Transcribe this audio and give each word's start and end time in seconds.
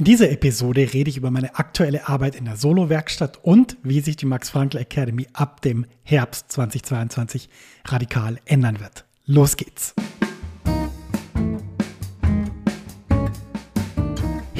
In 0.00 0.04
dieser 0.04 0.30
Episode 0.30 0.94
rede 0.94 1.10
ich 1.10 1.18
über 1.18 1.30
meine 1.30 1.56
aktuelle 1.56 2.08
Arbeit 2.08 2.34
in 2.34 2.46
der 2.46 2.56
Solo-Werkstatt 2.56 3.38
und 3.42 3.76
wie 3.82 4.00
sich 4.00 4.16
die 4.16 4.24
Max 4.24 4.48
Frankl 4.48 4.78
Academy 4.78 5.26
ab 5.34 5.60
dem 5.60 5.84
Herbst 6.04 6.50
2022 6.52 7.50
radikal 7.84 8.38
ändern 8.46 8.80
wird. 8.80 9.04
Los 9.26 9.58
geht's! 9.58 9.94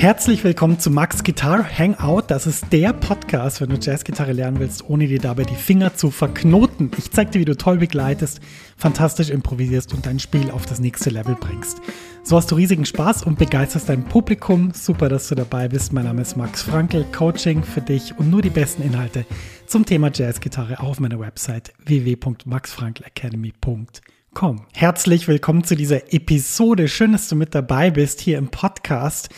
Herzlich 0.01 0.43
willkommen 0.45 0.79
zu 0.79 0.91
Max 0.91 1.25
Guitar 1.25 1.62
Hangout. 1.62 2.23
Das 2.29 2.46
ist 2.46 2.73
der 2.73 2.95
Podcast, 2.95 3.61
wenn 3.61 3.69
du 3.69 3.77
Jazzgitarre 3.79 4.33
lernen 4.33 4.59
willst, 4.59 4.89
ohne 4.89 5.07
dir 5.07 5.19
dabei 5.19 5.43
die 5.43 5.55
Finger 5.55 5.95
zu 5.95 6.11
verknoten. 6.11 6.91
Ich 6.96 7.11
zeig 7.11 7.33
dir, 7.33 7.41
wie 7.41 7.45
du 7.45 7.55
toll 7.55 7.77
begleitest, 7.77 8.41
fantastisch 8.79 9.29
improvisierst 9.29 9.93
und 9.93 10.07
dein 10.07 10.19
Spiel 10.19 10.51
auf 10.52 10.65
das 10.65 10.80
nächste 10.80 11.11
Level 11.11 11.37
bringst. 11.39 11.83
So 12.23 12.39
hast 12.39 12.51
du 12.51 12.55
riesigen 12.55 12.87
Spaß 12.87 13.25
und 13.25 13.39
begeisterst 13.39 13.91
dein 13.91 14.05
Publikum. 14.05 14.73
Super, 14.73 15.11
dass 15.11 15.29
du 15.29 15.34
dabei 15.34 15.69
bist. 15.69 15.93
Mein 15.93 16.05
Name 16.05 16.23
ist 16.23 16.35
Max 16.35 16.62
Frankel, 16.62 17.05
Coaching 17.12 17.62
für 17.62 17.82
dich 17.82 18.19
und 18.19 18.30
nur 18.30 18.41
die 18.41 18.48
besten 18.48 18.82
Inhalte 18.82 19.27
zum 19.66 19.85
Thema 19.85 20.10
Jazzgitarre 20.10 20.80
auf 20.80 20.98
meiner 20.98 21.21
Website 21.21 21.74
www.maxfrankelacademy.com. 21.85 24.62
Herzlich 24.73 25.29
willkommen 25.29 25.65
zu 25.65 25.77
dieser 25.77 26.15
Episode. 26.15 26.88
Schön, 26.88 27.12
dass 27.12 27.29
du 27.29 27.37
mit 27.37 27.55
dabei 27.55 27.91
bist 27.91 28.23
hier 28.23 28.38
im 28.38 28.48
Podcast. 28.48 29.29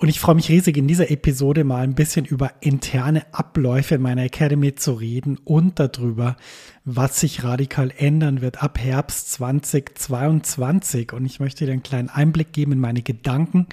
Und 0.00 0.08
ich 0.08 0.18
freue 0.18 0.34
mich 0.34 0.48
riesig, 0.48 0.78
in 0.78 0.88
dieser 0.88 1.10
Episode 1.10 1.62
mal 1.62 1.82
ein 1.82 1.94
bisschen 1.94 2.24
über 2.24 2.52
interne 2.60 3.22
Abläufe 3.32 3.96
in 3.96 4.00
meiner 4.00 4.22
Academy 4.22 4.74
zu 4.74 4.94
reden 4.94 5.36
und 5.44 5.78
darüber, 5.78 6.38
was 6.86 7.20
sich 7.20 7.44
radikal 7.44 7.92
ändern 7.94 8.40
wird 8.40 8.62
ab 8.62 8.78
Herbst 8.78 9.30
2022. 9.32 11.12
Und 11.12 11.26
ich 11.26 11.38
möchte 11.38 11.66
dir 11.66 11.72
einen 11.72 11.82
kleinen 11.82 12.08
Einblick 12.08 12.54
geben 12.54 12.72
in 12.72 12.80
meine 12.80 13.02
Gedanken, 13.02 13.66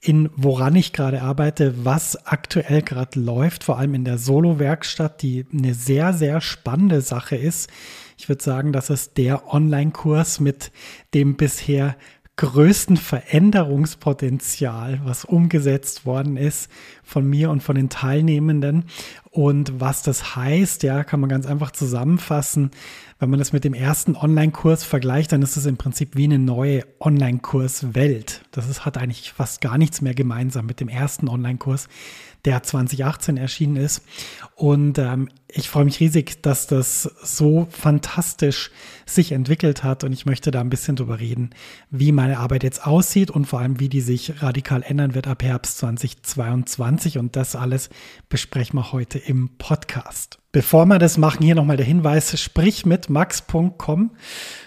in 0.00 0.30
woran 0.36 0.76
ich 0.76 0.92
gerade 0.92 1.20
arbeite, 1.22 1.84
was 1.84 2.26
aktuell 2.26 2.82
gerade 2.82 3.18
läuft, 3.18 3.64
vor 3.64 3.76
allem 3.76 3.94
in 3.94 4.04
der 4.04 4.18
Solo-Werkstatt, 4.18 5.20
die 5.20 5.46
eine 5.52 5.74
sehr, 5.74 6.12
sehr 6.12 6.40
spannende 6.40 7.00
Sache 7.00 7.34
ist. 7.34 7.68
Ich 8.16 8.28
würde 8.28 8.44
sagen, 8.44 8.72
das 8.72 8.88
ist 8.88 9.18
der 9.18 9.52
Online-Kurs 9.52 10.38
mit 10.38 10.70
dem 11.12 11.36
bisher 11.36 11.96
größten 12.36 12.98
Veränderungspotenzial, 12.98 15.00
was 15.04 15.24
umgesetzt 15.24 16.04
worden 16.04 16.36
ist 16.36 16.70
von 17.02 17.28
mir 17.28 17.50
und 17.50 17.62
von 17.62 17.76
den 17.76 17.88
Teilnehmenden. 17.88 18.84
Und 19.36 19.82
was 19.82 20.00
das 20.00 20.34
heißt, 20.34 20.82
ja, 20.82 21.04
kann 21.04 21.20
man 21.20 21.28
ganz 21.28 21.44
einfach 21.44 21.70
zusammenfassen. 21.70 22.70
Wenn 23.18 23.28
man 23.28 23.38
das 23.38 23.52
mit 23.52 23.64
dem 23.64 23.74
ersten 23.74 24.16
Online-Kurs 24.16 24.82
vergleicht, 24.82 25.30
dann 25.30 25.42
ist 25.42 25.58
es 25.58 25.66
im 25.66 25.76
Prinzip 25.76 26.16
wie 26.16 26.24
eine 26.24 26.38
neue 26.38 26.86
Online-Kurs-Welt. 27.00 28.40
Das 28.50 28.66
ist, 28.66 28.86
hat 28.86 28.96
eigentlich 28.96 29.32
fast 29.32 29.60
gar 29.60 29.76
nichts 29.76 30.00
mehr 30.00 30.14
gemeinsam 30.14 30.64
mit 30.64 30.80
dem 30.80 30.88
ersten 30.88 31.28
Online-Kurs 31.28 31.88
der 32.46 32.62
2018 32.62 33.36
erschienen 33.36 33.76
ist. 33.76 34.02
Und 34.54 34.98
ähm, 34.98 35.28
ich 35.48 35.68
freue 35.68 35.84
mich 35.84 36.00
riesig, 36.00 36.42
dass 36.42 36.66
das 36.66 37.02
so 37.22 37.66
fantastisch 37.70 38.70
sich 39.04 39.32
entwickelt 39.32 39.82
hat. 39.82 40.04
Und 40.04 40.12
ich 40.12 40.26
möchte 40.26 40.50
da 40.50 40.60
ein 40.60 40.70
bisschen 40.70 40.96
drüber 40.96 41.18
reden, 41.18 41.50
wie 41.90 42.12
meine 42.12 42.38
Arbeit 42.38 42.62
jetzt 42.62 42.86
aussieht 42.86 43.30
und 43.30 43.46
vor 43.46 43.60
allem, 43.60 43.80
wie 43.80 43.88
die 43.88 44.00
sich 44.00 44.42
radikal 44.42 44.82
ändern 44.82 45.14
wird 45.14 45.26
ab 45.26 45.42
Herbst 45.42 45.78
2022. 45.78 47.18
Und 47.18 47.36
das 47.36 47.56
alles 47.56 47.90
besprechen 48.28 48.78
wir 48.78 48.92
heute 48.92 49.18
im 49.26 49.50
Podcast. 49.58 50.38
Bevor 50.52 50.86
wir 50.86 50.98
das 50.98 51.18
machen, 51.18 51.44
hier 51.44 51.54
nochmal 51.54 51.76
der 51.76 51.84
Hinweis, 51.84 52.40
sprich 52.40 52.86
mit 52.86 53.10
max.com. 53.10 54.12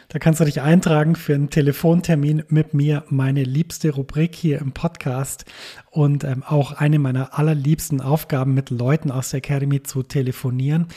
Da 0.09 0.19
kannst 0.19 0.39
du 0.39 0.45
dich 0.45 0.61
eintragen 0.61 1.16
für 1.16 1.33
einen 1.33 1.49
Telefontermin 1.49 2.43
mit 2.49 2.73
mir, 2.73 3.05
meine 3.09 3.43
liebste 3.43 3.91
Rubrik 3.91 4.35
hier 4.35 4.59
im 4.59 4.71
Podcast 4.71 5.45
und 5.91 6.23
ähm, 6.23 6.43
auch 6.43 6.73
eine 6.73 6.99
meiner 6.99 7.38
allerliebsten 7.38 8.01
Aufgaben 8.01 8.53
mit 8.53 8.69
Leuten 8.69 9.11
aus 9.11 9.29
der 9.29 9.38
Academy 9.38 9.81
zu 9.81 10.03
telefonieren. 10.03 10.88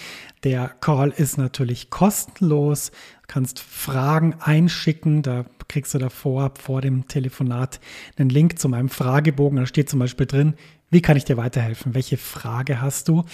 Der 0.45 0.69
Call 0.69 1.11
ist 1.11 1.39
natürlich 1.39 1.89
kostenlos. 1.89 2.91
Du 2.91 3.27
kannst 3.29 3.61
Fragen 3.61 4.35
einschicken. 4.41 5.23
Da 5.23 5.45
kriegst 5.69 5.95
du 5.95 5.99
davor, 5.99 6.53
vor 6.59 6.81
dem 6.81 7.07
Telefonat, 7.07 7.81
einen 8.17 8.31
Link 8.31 8.59
zu 8.59 8.69
meinem 8.69 8.89
Fragebogen. 8.89 9.59
Da 9.59 9.67
steht 9.67 9.89
zum 9.89 10.01
Beispiel 10.01 10.27
drin, 10.27 10.55
wie 10.93 11.01
kann 11.01 11.17
ich 11.17 11.25
dir 11.25 11.39
weiterhelfen? 11.39 11.95
Welche 11.95 12.19
Frage 12.19 12.83
hast 12.83 13.09
du? 13.09 13.25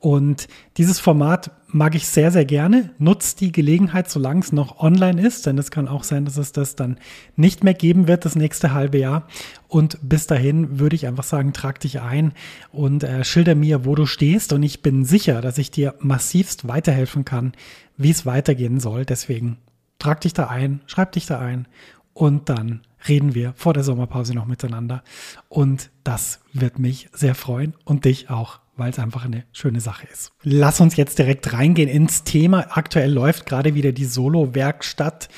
Und 0.00 0.48
dieses 0.76 1.00
Format 1.00 1.50
mag 1.66 1.94
ich 1.94 2.06
sehr, 2.06 2.30
sehr 2.30 2.44
gerne. 2.44 2.90
Nutzt 2.98 3.40
die 3.40 3.52
Gelegenheit, 3.52 4.10
solange 4.10 4.40
es 4.40 4.52
noch 4.52 4.80
online 4.80 5.26
ist, 5.26 5.46
denn 5.46 5.56
es 5.56 5.70
kann 5.70 5.88
auch 5.88 6.04
sein, 6.04 6.26
dass 6.26 6.36
es 6.36 6.52
das 6.52 6.76
dann 6.76 6.98
nicht 7.34 7.64
mehr 7.64 7.72
geben 7.72 8.06
wird, 8.06 8.26
das 8.26 8.36
nächste 8.36 8.74
halbe 8.74 8.98
Jahr. 8.98 9.26
Und 9.66 9.98
bis 10.02 10.26
dahin 10.26 10.78
würde 10.78 10.94
ich 10.94 11.06
einfach 11.06 11.24
sagen, 11.24 11.54
trag 11.54 11.80
dich 11.80 12.02
ein 12.02 12.34
und 12.70 13.02
äh, 13.02 13.24
schilder 13.24 13.54
mir, 13.54 13.86
wo 13.86 13.94
du 13.94 14.04
stehst. 14.04 14.52
Und 14.52 14.62
ich 14.62 14.82
bin 14.82 15.06
sicher, 15.06 15.40
dass 15.40 15.56
ich 15.56 15.70
dir 15.70 15.94
massivst 15.98 16.68
weiterhelfen 16.68 17.24
kann, 17.24 17.52
wie 17.96 18.10
es 18.10 18.26
weitergehen 18.26 18.78
soll. 18.78 19.06
Deswegen 19.06 19.56
trag 19.98 20.20
dich 20.20 20.34
da 20.34 20.48
ein, 20.48 20.82
schreib 20.86 21.12
dich 21.12 21.24
da 21.24 21.38
ein 21.38 21.66
und 22.16 22.48
dann 22.48 22.80
reden 23.06 23.34
wir 23.34 23.52
vor 23.56 23.74
der 23.74 23.84
Sommerpause 23.84 24.32
noch 24.32 24.46
miteinander. 24.46 25.04
Und 25.50 25.90
das 26.02 26.40
wird 26.54 26.78
mich 26.78 27.10
sehr 27.12 27.34
freuen 27.34 27.74
und 27.84 28.06
dich 28.06 28.30
auch, 28.30 28.58
weil 28.74 28.88
es 28.88 28.98
einfach 28.98 29.26
eine 29.26 29.44
schöne 29.52 29.82
Sache 29.82 30.06
ist. 30.10 30.32
Lass 30.42 30.80
uns 30.80 30.96
jetzt 30.96 31.18
direkt 31.18 31.52
reingehen 31.52 31.90
ins 31.90 32.24
Thema. 32.24 32.68
Aktuell 32.70 33.12
läuft 33.12 33.44
gerade 33.44 33.74
wieder 33.74 33.92
die 33.92 34.06
Solo-Werkstatt 34.06 35.28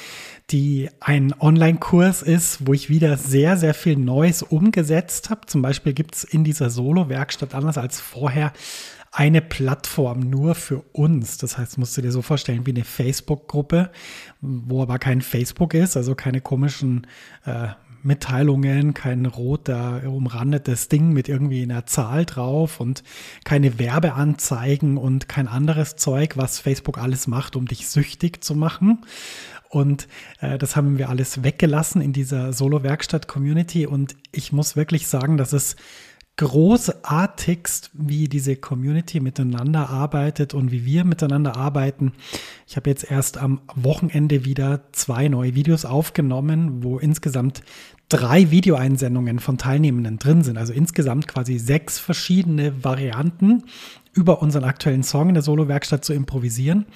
die 0.51 0.89
ein 1.01 1.35
Online-Kurs 1.39 2.23
ist, 2.23 2.67
wo 2.67 2.73
ich 2.73 2.89
wieder 2.89 3.19
sehr, 3.19 3.59
sehr 3.59 3.75
viel 3.75 3.97
Neues 3.97 4.43
umgesetzt 4.43 5.29
habe. 5.29 5.43
Zum 5.45 5.61
Beispiel 5.61 5.93
gibt 5.93 6.15
es 6.15 6.25
in 6.25 6.43
dieser 6.43 6.71
Solo-Werkstatt 6.71 7.55
anders 7.55 7.77
als 7.77 8.01
vorher 8.01 8.55
eine 9.13 9.41
Plattform 9.41 10.21
nur 10.21 10.55
für 10.55 10.83
uns. 10.93 11.39
Das 11.39 11.59
heißt, 11.59 11.79
musst 11.79 11.97
du 11.97 12.03
dir 12.03 12.13
so 12.13 12.23
vorstellen 12.23 12.67
wie 12.67 12.73
eine 12.73 12.85
Facebook-Gruppe, 12.85 13.91
wo 14.41 14.83
aber 14.83 14.99
kein 14.99 15.23
Facebook 15.23 15.75
ist, 15.75 15.97
also 15.97 16.15
keine 16.15 16.41
komischen 16.41 17.07
äh, 17.45 17.69
Mitteilungen, 18.03 18.95
kein 18.95 19.27
roter 19.27 20.03
umrandetes 20.07 20.89
Ding 20.89 21.13
mit 21.13 21.29
irgendwie 21.29 21.63
einer 21.63 21.87
Zahl 21.87 22.25
drauf 22.25 22.81
und 22.81 23.03
keine 23.45 23.79
Werbeanzeigen 23.79 24.97
und 24.97 25.29
kein 25.29 25.49
anderes 25.49 25.97
Zeug, 25.97 26.37
was 26.37 26.61
Facebook 26.61 26.99
alles 26.99 27.27
macht, 27.27 27.57
um 27.57 27.67
dich 27.67 27.89
süchtig 27.89 28.45
zu 28.45 28.55
machen. 28.55 29.05
Und 29.69 30.09
äh, 30.41 30.59
das 30.59 30.77
haben 30.77 30.97
wir 30.99 31.09
alles 31.09 31.43
weggelassen 31.43 32.01
in 32.01 32.13
dieser 32.13 32.53
Solo-Werkstatt-Community. 32.53 33.87
Und 33.87 34.17
ich 34.33 34.53
muss 34.53 34.77
wirklich 34.77 35.09
sagen, 35.09 35.37
dass 35.37 35.53
es 35.53 35.77
großartigst, 36.39 37.91
wie 37.95 38.29
diese 38.29 38.55
Community 38.57 39.19
miteinander 39.19 39.91
arbeitet 39.91 40.55
und 40.55 40.71
wie 40.71 40.87
wir 40.87 41.05
miteinander 41.05 41.57
arbeiten. 41.57 42.13
Ich 42.67 42.77
habe 42.77 42.89
jetzt 42.89 43.11
erst 43.11 43.39
am 43.39 43.61
Wochenende 43.75 44.45
wieder 44.45 44.85
zwei 44.93 45.29
neue 45.29 45.57
Videos 45.57 45.85
aufgenommen, 45.85 46.85
wo 46.85 46.99
insgesamt 46.99 47.63
drei 48.09 48.53
Videoeinsendungen 48.53 49.41
von 49.41 49.59
Teilnehmenden 49.59 50.19
drin 50.19 50.45
sind. 50.45 50.59
Also 50.59 50.73
insgesamt 50.73 51.27
quasi 51.27 51.59
sechs 51.59 51.99
verschiedene 51.99 52.85
Varianten 52.85 53.65
über 54.13 54.41
unseren 54.41 54.65
aktuellen 54.65 55.03
Song 55.03 55.29
in 55.29 55.35
der 55.35 55.43
Solo-Werkstatt 55.43 56.05
zu 56.05 56.13
improvisieren. 56.13 56.87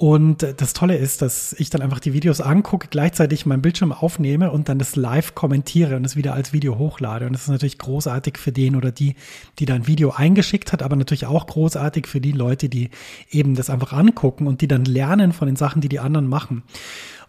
Und 0.00 0.54
das 0.56 0.72
Tolle 0.72 0.96
ist, 0.96 1.20
dass 1.20 1.52
ich 1.52 1.68
dann 1.68 1.82
einfach 1.82 2.00
die 2.00 2.14
Videos 2.14 2.40
angucke, 2.40 2.88
gleichzeitig 2.88 3.44
meinen 3.44 3.60
Bildschirm 3.60 3.92
aufnehme 3.92 4.50
und 4.50 4.70
dann 4.70 4.78
das 4.78 4.96
live 4.96 5.34
kommentiere 5.34 5.96
und 5.96 6.06
es 6.06 6.16
wieder 6.16 6.32
als 6.32 6.54
Video 6.54 6.78
hochlade. 6.78 7.26
Und 7.26 7.34
das 7.34 7.42
ist 7.42 7.48
natürlich 7.48 7.76
großartig 7.76 8.38
für 8.38 8.50
den 8.50 8.76
oder 8.76 8.92
die, 8.92 9.14
die 9.58 9.66
da 9.66 9.74
ein 9.74 9.86
Video 9.86 10.12
eingeschickt 10.12 10.72
hat, 10.72 10.82
aber 10.82 10.96
natürlich 10.96 11.26
auch 11.26 11.46
großartig 11.46 12.06
für 12.06 12.22
die 12.22 12.32
Leute, 12.32 12.70
die 12.70 12.88
eben 13.30 13.54
das 13.56 13.68
einfach 13.68 13.92
angucken 13.92 14.46
und 14.46 14.62
die 14.62 14.68
dann 14.68 14.86
lernen 14.86 15.34
von 15.34 15.48
den 15.48 15.56
Sachen, 15.56 15.82
die 15.82 15.90
die 15.90 16.00
anderen 16.00 16.28
machen. 16.28 16.62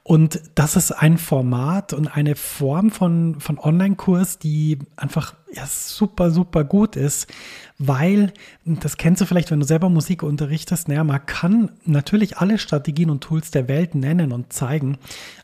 Und 0.03 0.41
das 0.55 0.75
ist 0.75 0.91
ein 0.91 1.19
Format 1.19 1.93
und 1.93 2.07
eine 2.07 2.35
Form 2.35 2.89
von, 2.89 3.39
von 3.39 3.59
Online-Kurs, 3.59 4.39
die 4.39 4.79
einfach 4.95 5.35
ja, 5.53 5.65
super, 5.67 6.31
super 6.31 6.63
gut 6.63 6.95
ist, 6.95 7.27
weil, 7.77 8.33
das 8.65 8.97
kennst 8.97 9.21
du 9.21 9.25
vielleicht, 9.25 9.51
wenn 9.51 9.59
du 9.59 9.65
selber 9.65 9.89
Musik 9.89 10.23
unterrichtest, 10.23 10.87
naja, 10.87 11.03
man 11.03 11.23
kann 11.25 11.71
natürlich 11.85 12.37
alle 12.37 12.57
Strategien 12.57 13.11
und 13.11 13.21
Tools 13.21 13.51
der 13.51 13.67
Welt 13.67 13.93
nennen 13.93 14.31
und 14.31 14.53
zeigen, 14.53 14.97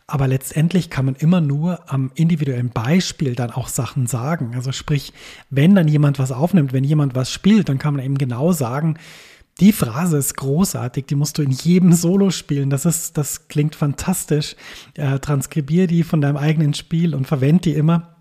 aber 0.07 0.27
letztendlich 0.27 0.89
kann 0.89 1.05
man 1.05 1.15
immer 1.15 1.41
nur 1.41 1.91
am 1.91 2.11
individuellen 2.15 2.69
Beispiel 2.69 3.35
dann 3.35 3.51
auch 3.51 3.67
Sachen 3.67 4.07
sagen. 4.07 4.53
Also 4.55 4.71
sprich, 4.71 5.13
wenn 5.49 5.75
dann 5.75 5.87
jemand 5.87 6.17
was 6.17 6.31
aufnimmt, 6.31 6.73
wenn 6.73 6.83
jemand 6.85 7.13
was 7.13 7.31
spielt, 7.31 7.69
dann 7.69 7.77
kann 7.77 7.95
man 7.95 8.05
eben 8.05 8.17
genau 8.17 8.53
sagen, 8.53 8.97
die 9.59 9.71
Phrase 9.71 10.17
ist 10.17 10.37
großartig, 10.37 11.05
die 11.05 11.15
musst 11.15 11.37
du 11.37 11.41
in 11.41 11.51
jedem 11.51 11.93
Solo 11.93 12.29
spielen. 12.29 12.69
Das 12.69 12.85
ist, 12.85 13.17
das 13.17 13.47
klingt 13.47 13.75
fantastisch. 13.75 14.55
Äh, 14.93 15.19
transkribier 15.19 15.87
die 15.87 16.03
von 16.03 16.21
deinem 16.21 16.37
eigenen 16.37 16.73
Spiel 16.73 17.15
und 17.15 17.27
verwend 17.27 17.65
die 17.65 17.73
immer. 17.73 18.13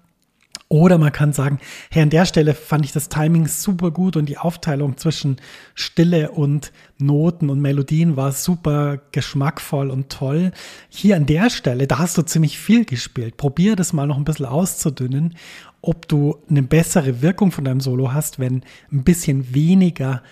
Oder 0.69 0.99
man 0.99 1.13
kann 1.13 1.33
sagen, 1.33 1.61
hey, 1.93 2.03
an 2.03 2.11
der 2.11 2.27
Stelle 2.27 2.53
fand 2.53 2.85
ich 2.85 2.91
das 2.91 3.09
Timing 3.09 3.47
super 3.47 3.93
gut 3.93 4.17
und 4.17 4.29
die 4.29 4.39
Aufteilung 4.39 4.97
zwischen 4.97 5.37
Stille 5.75 6.33
und 6.33 6.73
Noten 6.99 7.51
und 7.51 7.61
Melodien 7.61 8.17
war 8.17 8.33
super 8.33 8.99
geschmackvoll 9.13 9.91
und 9.91 10.11
toll. 10.11 10.51
Hier 10.89 11.15
an 11.17 11.27
der 11.27 11.51
Stelle, 11.51 11.87
da 11.87 11.99
hast 11.99 12.19
du 12.19 12.23
ziemlich 12.23 12.59
viel 12.59 12.85
gespielt. 12.85 13.37
Probier 13.37 13.77
das 13.77 13.93
mal 13.93 14.09
noch 14.09 14.17
ein 14.17 14.25
bisschen 14.25 14.47
auszudünnen, 14.47 15.37
ob 15.83 16.09
du 16.09 16.39
eine 16.51 16.65
bessere 16.65 17.23
Wirkung 17.23 17.53
von 17.53 17.65
deinem 17.65 17.81
Solo 17.81 18.13
hast, 18.13 18.41
wenn 18.41 18.65
ein 18.91 19.05
bisschen 19.05 19.55
weniger 19.55 20.23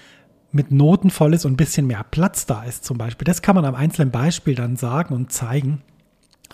mit 0.55 0.71
Noten 0.71 1.11
voll 1.11 1.35
ist 1.35 1.45
und 1.45 1.53
ein 1.55 1.57
bisschen 1.57 1.87
mehr 1.87 2.05
Platz 2.11 2.47
da 2.47 2.63
ist 2.63 2.85
zum 2.85 2.97
Beispiel. 2.97 3.25
Das 3.25 3.43
kann 3.43 3.57
man 3.57 3.65
am 3.65 3.75
einzelnen 3.75 4.11
Beispiel 4.11 4.55
dann 4.55 4.77
sagen 4.77 5.15
und 5.15 5.33
zeigen. 5.33 5.83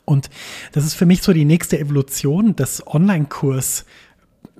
Und 0.04 0.30
das 0.72 0.84
ist 0.84 0.94
für 0.94 1.06
mich 1.06 1.22
so 1.22 1.32
die 1.32 1.44
nächste 1.44 1.78
Evolution 1.78 2.56
des 2.56 2.84
Online-Kurs 2.86 3.84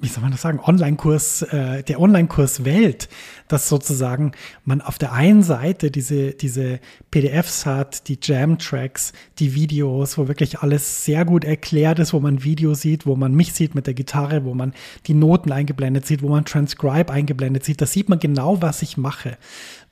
wie 0.00 0.08
soll 0.08 0.23
man 0.23 0.32
das 0.32 0.41
sagen, 0.41 0.61
Online-Kurs, 0.61 1.43
äh, 1.43 1.82
der 1.82 2.00
Online-Kurs 2.00 2.64
Welt, 2.64 3.08
dass 3.49 3.69
sozusagen 3.69 4.32
man 4.64 4.81
auf 4.81 4.99
der 4.99 5.12
einen 5.12 5.43
Seite 5.43 5.91
diese, 5.91 6.32
diese 6.32 6.81
PDFs 7.11 7.67
hat, 7.67 8.08
die 8.08 8.19
Jam-Tracks, 8.20 9.12
die 9.38 9.55
Videos, 9.55 10.17
wo 10.17 10.29
wirklich 10.29 10.61
alles 10.61 11.05
sehr 11.05 11.25
gut 11.25 11.44
erklärt 11.44 11.99
ist, 11.99 12.12
wo 12.12 12.20
man 12.20 12.44
Video 12.44 12.75
sieht, 12.75 13.06
wo 13.06 13.17
man 13.17 13.35
mich 13.35 13.52
sieht 13.52 13.75
mit 13.75 13.87
der 13.87 13.94
Gitarre, 13.94 14.44
wo 14.44 14.55
man 14.55 14.73
die 15.06 15.14
Noten 15.14 15.52
eingeblendet 15.52 16.06
sieht, 16.06 16.23
wo 16.23 16.29
man 16.29 16.44
Transcribe 16.44 17.12
eingeblendet 17.12 17.64
sieht. 17.64 17.81
Da 17.81 17.87
sieht 17.87 18.08
man 18.08 18.19
genau, 18.19 18.62
was 18.62 18.82
ich 18.82 18.96
mache. 18.96 19.37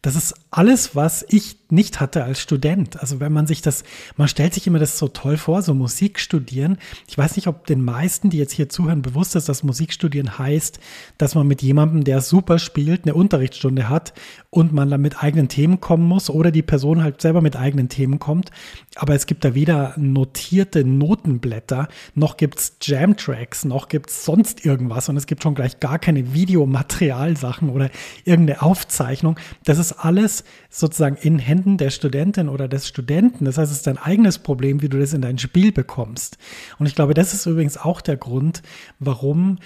Das 0.03 0.15
ist 0.15 0.35
alles, 0.51 0.95
was 0.95 1.25
ich 1.29 1.59
nicht 1.71 2.01
hatte 2.01 2.25
als 2.25 2.41
Student. 2.41 3.01
Also 3.01 3.21
wenn 3.21 3.33
man 3.33 3.47
sich 3.47 3.61
das, 3.61 3.85
man 4.17 4.29
stellt 4.29 4.55
sich 4.55 4.67
immer 4.67 4.79
das 4.79 4.97
so 4.97 5.09
toll 5.09 5.37
vor, 5.37 5.61
so 5.61 5.75
Musik 5.75 6.19
studieren. 6.19 6.79
Ich 7.07 7.19
weiß 7.19 7.37
nicht, 7.37 7.47
ob 7.47 7.67
den 7.67 7.85
meisten, 7.85 8.31
die 8.31 8.39
jetzt 8.39 8.53
hier 8.53 8.69
zuhören, 8.69 9.03
bewusst 9.03 9.37
ist, 9.37 9.49
dass 9.49 9.63
Musik 9.63 9.93
studieren 9.93 10.39
heißt, 10.39 10.81
dass 11.19 11.35
man 11.35 11.47
mit 11.47 11.61
jemandem, 11.61 12.05
der 12.05 12.21
super 12.21 12.59
spielt, 12.59 13.05
eine 13.05 13.15
Unterrichtsstunde 13.15 13.89
hat 13.89 14.15
und 14.51 14.73
man 14.73 14.89
dann 14.89 15.01
mit 15.01 15.23
eigenen 15.23 15.49
Themen 15.49 15.81
kommen 15.81 16.07
muss 16.07 16.31
oder 16.31 16.51
die 16.51 16.63
Person 16.63 17.03
halt 17.03 17.21
selber 17.21 17.43
mit 17.43 17.57
eigenen 17.57 17.89
Themen 17.89 18.19
kommt. 18.19 18.51
Aber 18.95 19.15
es 19.15 19.27
gibt 19.27 19.45
da 19.45 19.55
weder 19.55 19.95
notierte 19.97 20.85
Notenblätter, 20.85 21.89
noch 22.15 22.39
gibt's 22.39 22.77
Jam-Tracks, 22.81 23.65
noch 23.67 23.89
gibt's 23.89 24.25
sonst 24.25 24.65
irgendwas 24.65 25.09
und 25.09 25.17
es 25.17 25.27
gibt 25.27 25.43
schon 25.43 25.55
gleich 25.55 25.81
gar 25.81 25.99
keine 25.99 26.33
Videomaterialsachen 26.33 27.69
oder 27.69 27.91
irgendeine 28.25 28.63
Aufzeichnung. 28.63 29.39
Das 29.65 29.79
ist 29.79 29.88
alles 29.93 30.45
sozusagen 30.71 31.17
in 31.17 31.39
Händen 31.39 31.77
der 31.79 31.91
Studentin 31.91 32.49
oder 32.49 32.69
des 32.69 32.89
Studenten. 32.89 33.45
Das 33.45 33.59
heißt, 33.59 33.71
es 33.71 33.79
ist 33.79 33.87
dein 33.87 33.99
eigenes 33.99 34.39
Problem, 34.39 34.83
wie 34.83 34.89
du 34.89 34.99
das 34.99 35.13
in 35.13 35.23
dein 35.23 35.39
Spiel 35.39 35.73
bekommst. 35.73 36.39
Und 36.79 36.87
ich 36.87 36.95
glaube, 36.95 37.15
das 37.15 37.35
ist 37.35 37.47
übrigens 37.47 37.77
auch 37.77 38.01
der 38.01 38.17
Grund, 38.17 38.63
warum 38.99 39.59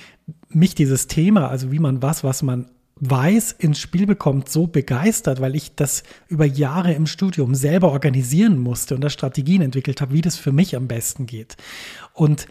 mich 0.48 0.74
dieses 0.74 1.06
Thema, 1.06 1.48
also 1.48 1.72
wie 1.72 1.78
man 1.78 2.02
was, 2.02 2.24
was 2.24 2.42
man 2.42 2.66
weiß, 3.04 3.52
ins 3.58 3.80
Spiel 3.80 4.06
bekommt, 4.06 4.48
so 4.48 4.68
begeistert, 4.68 5.40
weil 5.40 5.56
ich 5.56 5.74
das 5.74 6.04
über 6.28 6.44
Jahre 6.44 6.92
im 6.92 7.06
Studium 7.06 7.56
selber 7.56 7.90
organisieren 7.90 8.58
musste 8.58 8.94
und 8.94 9.00
da 9.00 9.10
Strategien 9.10 9.60
entwickelt 9.60 10.00
habe, 10.00 10.12
wie 10.12 10.20
das 10.20 10.36
für 10.36 10.52
mich 10.52 10.76
am 10.76 10.86
besten 10.86 11.26
geht. 11.26 11.56
Und 12.12 12.46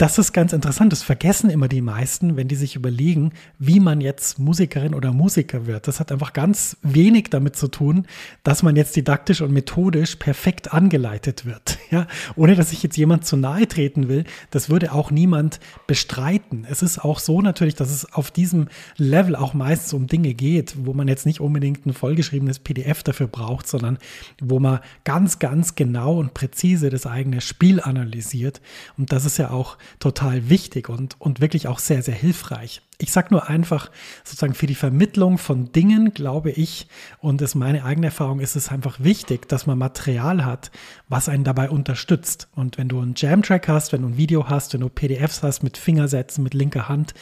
das 0.00 0.16
ist 0.16 0.32
ganz 0.32 0.54
interessant. 0.54 0.92
Das 0.92 1.02
vergessen 1.02 1.50
immer 1.50 1.68
die 1.68 1.82
meisten, 1.82 2.38
wenn 2.38 2.48
die 2.48 2.56
sich 2.56 2.74
überlegen, 2.74 3.32
wie 3.58 3.80
man 3.80 4.00
jetzt 4.00 4.38
Musikerin 4.38 4.94
oder 4.94 5.12
Musiker 5.12 5.66
wird. 5.66 5.88
Das 5.88 6.00
hat 6.00 6.10
einfach 6.10 6.32
ganz 6.32 6.78
wenig 6.80 7.28
damit 7.28 7.54
zu 7.54 7.68
tun, 7.68 8.06
dass 8.42 8.62
man 8.62 8.76
jetzt 8.76 8.96
didaktisch 8.96 9.42
und 9.42 9.52
methodisch 9.52 10.16
perfekt 10.16 10.72
angeleitet 10.72 11.44
wird. 11.44 11.78
Ja, 11.90 12.06
ohne 12.36 12.54
dass 12.54 12.70
ich 12.70 12.84
jetzt 12.84 12.96
jemand 12.96 13.26
zu 13.26 13.36
nahe 13.36 13.66
treten 13.66 14.06
will, 14.06 14.22
das 14.52 14.70
würde 14.70 14.92
auch 14.92 15.10
niemand 15.10 15.58
bestreiten. 15.88 16.64
Es 16.70 16.82
ist 16.82 17.00
auch 17.00 17.18
so 17.18 17.40
natürlich, 17.40 17.74
dass 17.74 17.90
es 17.90 18.12
auf 18.12 18.30
diesem 18.30 18.68
Level 18.96 19.34
auch 19.34 19.54
meistens 19.54 19.92
um 19.94 20.06
Dinge 20.06 20.34
geht, 20.34 20.76
wo 20.86 20.92
man 20.92 21.08
jetzt 21.08 21.26
nicht 21.26 21.40
unbedingt 21.40 21.86
ein 21.86 21.92
vollgeschriebenes 21.92 22.60
PDF 22.60 23.02
dafür 23.02 23.26
braucht, 23.26 23.66
sondern 23.66 23.98
wo 24.40 24.60
man 24.60 24.78
ganz, 25.02 25.40
ganz 25.40 25.74
genau 25.74 26.20
und 26.20 26.32
präzise 26.32 26.90
das 26.90 27.06
eigene 27.06 27.40
Spiel 27.40 27.80
analysiert. 27.80 28.60
Und 28.96 29.10
das 29.10 29.24
ist 29.24 29.38
ja 29.38 29.50
auch 29.50 29.76
total 29.98 30.48
wichtig 30.48 30.88
und, 30.88 31.20
und 31.20 31.40
wirklich 31.40 31.68
auch 31.68 31.78
sehr, 31.78 32.02
sehr 32.02 32.14
hilfreich. 32.14 32.82
Ich 33.00 33.12
sage 33.12 33.28
nur 33.30 33.48
einfach, 33.48 33.90
sozusagen 34.24 34.54
für 34.54 34.66
die 34.66 34.74
Vermittlung 34.74 35.38
von 35.38 35.72
Dingen, 35.72 36.12
glaube 36.12 36.50
ich, 36.50 36.86
und 37.18 37.40
es 37.42 37.54
meine 37.54 37.84
eigene 37.84 38.06
Erfahrung 38.06 38.40
ist 38.40 38.56
es 38.56 38.70
einfach 38.70 39.00
wichtig, 39.00 39.48
dass 39.48 39.66
man 39.66 39.78
Material 39.78 40.44
hat, 40.44 40.70
was 41.08 41.28
einen 41.28 41.44
dabei 41.44 41.70
unterstützt. 41.70 42.48
Und 42.54 42.78
wenn 42.78 42.88
du 42.88 43.00
einen 43.00 43.14
Jam-Track 43.16 43.68
hast, 43.68 43.92
wenn 43.92 44.02
du 44.02 44.08
ein 44.08 44.16
Video 44.16 44.48
hast, 44.48 44.74
wenn 44.74 44.80
du 44.80 44.88
PDFs 44.88 45.42
hast 45.42 45.62
mit 45.62 45.76
Fingersätzen, 45.76 46.44
mit 46.44 46.54
linker 46.54 46.88
Hand, 46.88 47.14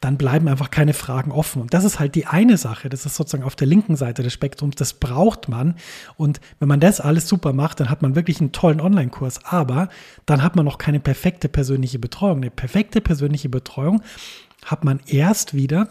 dann 0.00 0.16
bleiben 0.16 0.48
einfach 0.48 0.70
keine 0.70 0.94
Fragen 0.94 1.30
offen. 1.30 1.60
Und 1.60 1.74
das 1.74 1.84
ist 1.84 2.00
halt 2.00 2.14
die 2.14 2.26
eine 2.26 2.56
Sache. 2.56 2.88
Das 2.88 3.04
ist 3.04 3.16
sozusagen 3.16 3.44
auf 3.44 3.54
der 3.54 3.66
linken 3.66 3.96
Seite 3.96 4.22
des 4.22 4.32
Spektrums. 4.32 4.76
Das 4.76 4.94
braucht 4.94 5.48
man. 5.48 5.74
Und 6.16 6.40
wenn 6.58 6.68
man 6.68 6.80
das 6.80 7.00
alles 7.00 7.28
super 7.28 7.52
macht, 7.52 7.80
dann 7.80 7.90
hat 7.90 8.00
man 8.00 8.14
wirklich 8.14 8.40
einen 8.40 8.52
tollen 8.52 8.80
Online-Kurs. 8.80 9.44
Aber 9.44 9.90
dann 10.24 10.42
hat 10.42 10.56
man 10.56 10.64
noch 10.64 10.78
keine 10.78 11.00
perfekte 11.00 11.48
persönliche 11.48 11.98
Betreuung. 11.98 12.38
Eine 12.38 12.50
perfekte 12.50 13.00
persönliche 13.00 13.50
Betreuung 13.50 14.02
hat 14.64 14.84
man 14.84 15.00
erst 15.06 15.54
wieder, 15.54 15.88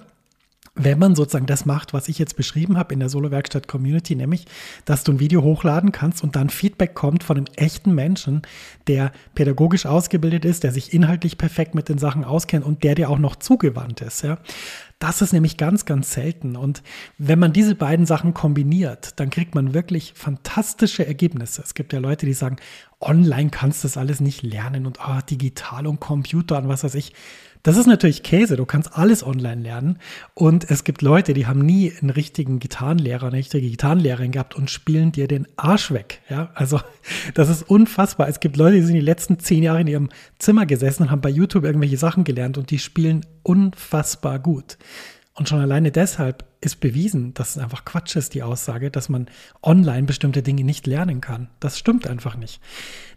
wenn 0.75 0.99
man 0.99 1.15
sozusagen 1.15 1.45
das 1.45 1.65
macht, 1.65 1.93
was 1.93 2.07
ich 2.07 2.19
jetzt 2.19 2.37
beschrieben 2.37 2.77
habe 2.77 2.93
in 2.93 2.99
der 2.99 3.09
Solo-Werkstatt 3.09 3.67
Community, 3.67 4.15
nämlich, 4.15 4.45
dass 4.85 5.03
du 5.03 5.11
ein 5.11 5.19
Video 5.19 5.43
hochladen 5.43 5.91
kannst 5.91 6.23
und 6.23 6.35
dann 6.35 6.49
Feedback 6.49 6.95
kommt 6.95 7.23
von 7.23 7.37
einem 7.37 7.47
echten 7.55 7.93
Menschen, 7.93 8.43
der 8.87 9.11
pädagogisch 9.35 9.85
ausgebildet 9.85 10.45
ist, 10.45 10.63
der 10.63 10.71
sich 10.71 10.93
inhaltlich 10.93 11.37
perfekt 11.37 11.75
mit 11.75 11.89
den 11.89 11.97
Sachen 11.97 12.23
auskennt 12.23 12.65
und 12.65 12.83
der 12.83 12.95
dir 12.95 13.09
auch 13.09 13.19
noch 13.19 13.35
zugewandt 13.35 14.01
ist, 14.01 14.23
ja. 14.23 14.37
Das 14.99 15.21
ist 15.21 15.31
nämlich 15.31 15.55
ganz, 15.55 15.85
ganz 15.85 16.11
selten. 16.11 16.57
Und 16.57 16.83
wenn 17.17 17.39
man 17.39 17.53
diese 17.53 17.73
beiden 17.73 18.05
Sachen 18.05 18.33
kombiniert, 18.33 19.17
dann 19.17 19.29
kriegt 19.29 19.55
man 19.55 19.73
wirklich 19.73 20.11
fantastische 20.13 21.07
Ergebnisse. 21.07 21.61
Es 21.61 21.73
gibt 21.73 21.93
ja 21.93 21.99
Leute, 21.99 22.25
die 22.25 22.33
sagen, 22.33 22.57
online 23.01 23.49
kannst 23.49 23.83
du 23.83 23.87
das 23.87 23.97
alles 23.97 24.19
nicht 24.19 24.43
lernen 24.43 24.85
und 24.85 24.99
oh, 24.99 25.19
digital 25.29 25.87
und 25.87 25.99
Computer 25.99 26.57
und 26.57 26.67
was 26.67 26.83
weiß 26.83 26.95
ich. 26.95 27.13
Das 27.61 27.75
ist 27.75 27.87
natürlich 27.87 28.23
Käse. 28.23 28.55
Du 28.55 28.65
kannst 28.65 28.97
alles 28.97 29.25
online 29.25 29.61
lernen. 29.61 29.99
Und 30.33 30.69
es 30.69 30.85
gibt 30.85 31.01
Leute, 31.01 31.33
die 31.33 31.45
haben 31.45 31.59
nie 31.59 31.91
einen 31.99 32.09
richtigen 32.09 32.59
Gitarrenlehrer, 32.59 33.27
eine 33.27 33.37
richtige 33.37 33.69
Gitarrenlehrerin 33.69 34.31
gehabt 34.31 34.55
und 34.55 34.69
spielen 34.71 35.11
dir 35.11 35.27
den 35.27 35.45
Arsch 35.57 35.91
weg. 35.91 36.21
Ja, 36.29 36.51
also 36.53 36.79
das 37.33 37.49
ist 37.49 37.63
unfassbar. 37.63 38.29
Es 38.29 38.39
gibt 38.39 38.55
Leute, 38.55 38.77
die 38.77 38.83
sind 38.83 38.95
die 38.95 39.01
letzten 39.01 39.39
zehn 39.39 39.63
Jahre 39.63 39.81
in 39.81 39.87
ihrem 39.87 40.09
Zimmer 40.37 40.65
gesessen 40.65 41.03
und 41.03 41.11
haben 41.11 41.21
bei 41.21 41.29
YouTube 41.29 41.65
irgendwelche 41.65 41.97
Sachen 41.97 42.23
gelernt 42.23 42.57
und 42.57 42.71
die 42.71 42.79
spielen 42.79 43.25
unfassbar 43.43 44.39
gut. 44.39 44.77
Und 45.39 45.47
schon 45.47 45.61
alleine 45.61 45.89
deshalb 45.89 46.43
ist 46.59 46.81
bewiesen, 46.81 47.33
dass 47.33 47.51
es 47.51 47.57
einfach 47.59 47.85
Quatsch 47.85 48.17
ist, 48.17 48.33
die 48.33 48.43
Aussage, 48.43 48.91
dass 48.91 49.07
man 49.07 49.27
online 49.63 50.03
bestimmte 50.03 50.43
Dinge 50.43 50.65
nicht 50.65 50.85
lernen 50.85 51.21
kann. 51.21 51.47
Das 51.61 51.79
stimmt 51.79 52.07
einfach 52.07 52.35
nicht. 52.35 52.59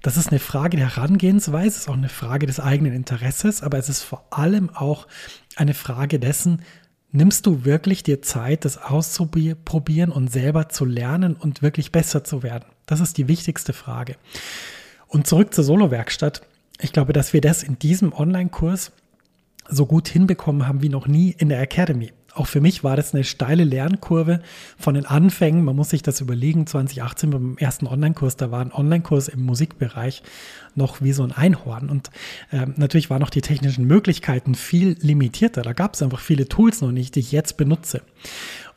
Das 0.03 0.17
ist 0.17 0.29
eine 0.29 0.39
Frage 0.39 0.77
der 0.77 0.95
Herangehensweise, 0.95 1.77
ist 1.77 1.89
auch 1.89 1.95
eine 1.95 2.09
Frage 2.09 2.47
des 2.47 2.61
eigenen 2.61 2.93
Interesses, 2.93 3.61
aber 3.65 3.77
es 3.77 3.89
ist 3.89 4.05
vor 4.05 4.25
allem 4.31 4.71
auch 4.71 5.09
eine 5.57 5.75
Frage 5.75 6.21
dessen, 6.21 6.63
nimmst 7.11 7.45
du 7.45 7.65
wirklich 7.65 8.05
dir 8.05 8.23
Zeit, 8.23 8.65
das 8.65 8.79
auszuprobieren 8.79 10.13
und 10.13 10.31
selber 10.31 10.69
zu 10.69 10.85
lernen 10.85 11.35
und 11.35 11.61
wirklich 11.61 11.91
besser 11.91 12.23
zu 12.23 12.45
werden? 12.45 12.67
Das 12.87 13.01
ist 13.01 13.19
die 13.19 13.27
wichtigste 13.27 13.73
Frage. 13.73 14.15
Und 15.09 15.27
zurück 15.27 15.53
zur 15.53 15.65
Solo-Werkstatt. 15.65 16.43
Ich 16.81 16.93
glaube, 16.93 17.15
dass 17.15 17.33
wir 17.33 17.41
das 17.41 17.65
in 17.65 17.81
diesem 17.81 18.13
Online-Kurs 18.13 18.93
so 19.69 19.87
gut 19.87 20.09
hinbekommen 20.09 20.67
haben 20.67 20.83
wie 20.83 20.89
noch 20.89 21.07
nie 21.07 21.35
in 21.39 21.49
der 21.49 21.61
Academy. 21.61 22.13
Auch 22.35 22.47
für 22.47 22.63
mich 22.63 22.83
war 22.83 22.97
das 22.97 23.13
eine 23.13 23.25
steile 23.25 23.65
Lernkurve 23.65 24.41
von 24.79 24.95
den 24.95 25.05
Anfängen. 25.05 25.65
Man 25.65 25.77
muss 25.77 25.91
sich 25.91 26.03
das 26.03 26.23
überlegen. 26.23 26.67
2018 26.67 27.29
beim 27.31 27.57
ersten 27.59 27.87
Online-Kurs, 27.87 28.37
da 28.37 28.51
war 28.51 28.63
ein 28.63 28.73
Online-Kurs 28.73 29.29
im 29.29 29.43
Musikbereich 29.45 30.23
noch 30.75 31.03
wie 31.03 31.13
so 31.13 31.25
ein 31.25 31.33
Einhorn. 31.33 31.91
Und 31.91 32.11
äh, 32.51 32.67
natürlich 32.77 33.11
waren 33.11 33.23
auch 33.23 33.31
die 33.31 33.43
technischen 33.43 33.87
Möglichkeiten 33.87 34.55
viel 34.55 34.97
limitierter. 35.01 35.61
Da 35.61 35.75
gab 35.75 35.93
es 35.93 36.03
einfach 36.03 36.21
viele 36.21 36.49
Tools 36.49 36.81
noch 36.81 36.93
nicht, 36.93 37.17
die 37.17 37.21
ich 37.21 37.33
jetzt 37.33 37.59
benutze. 37.59 38.01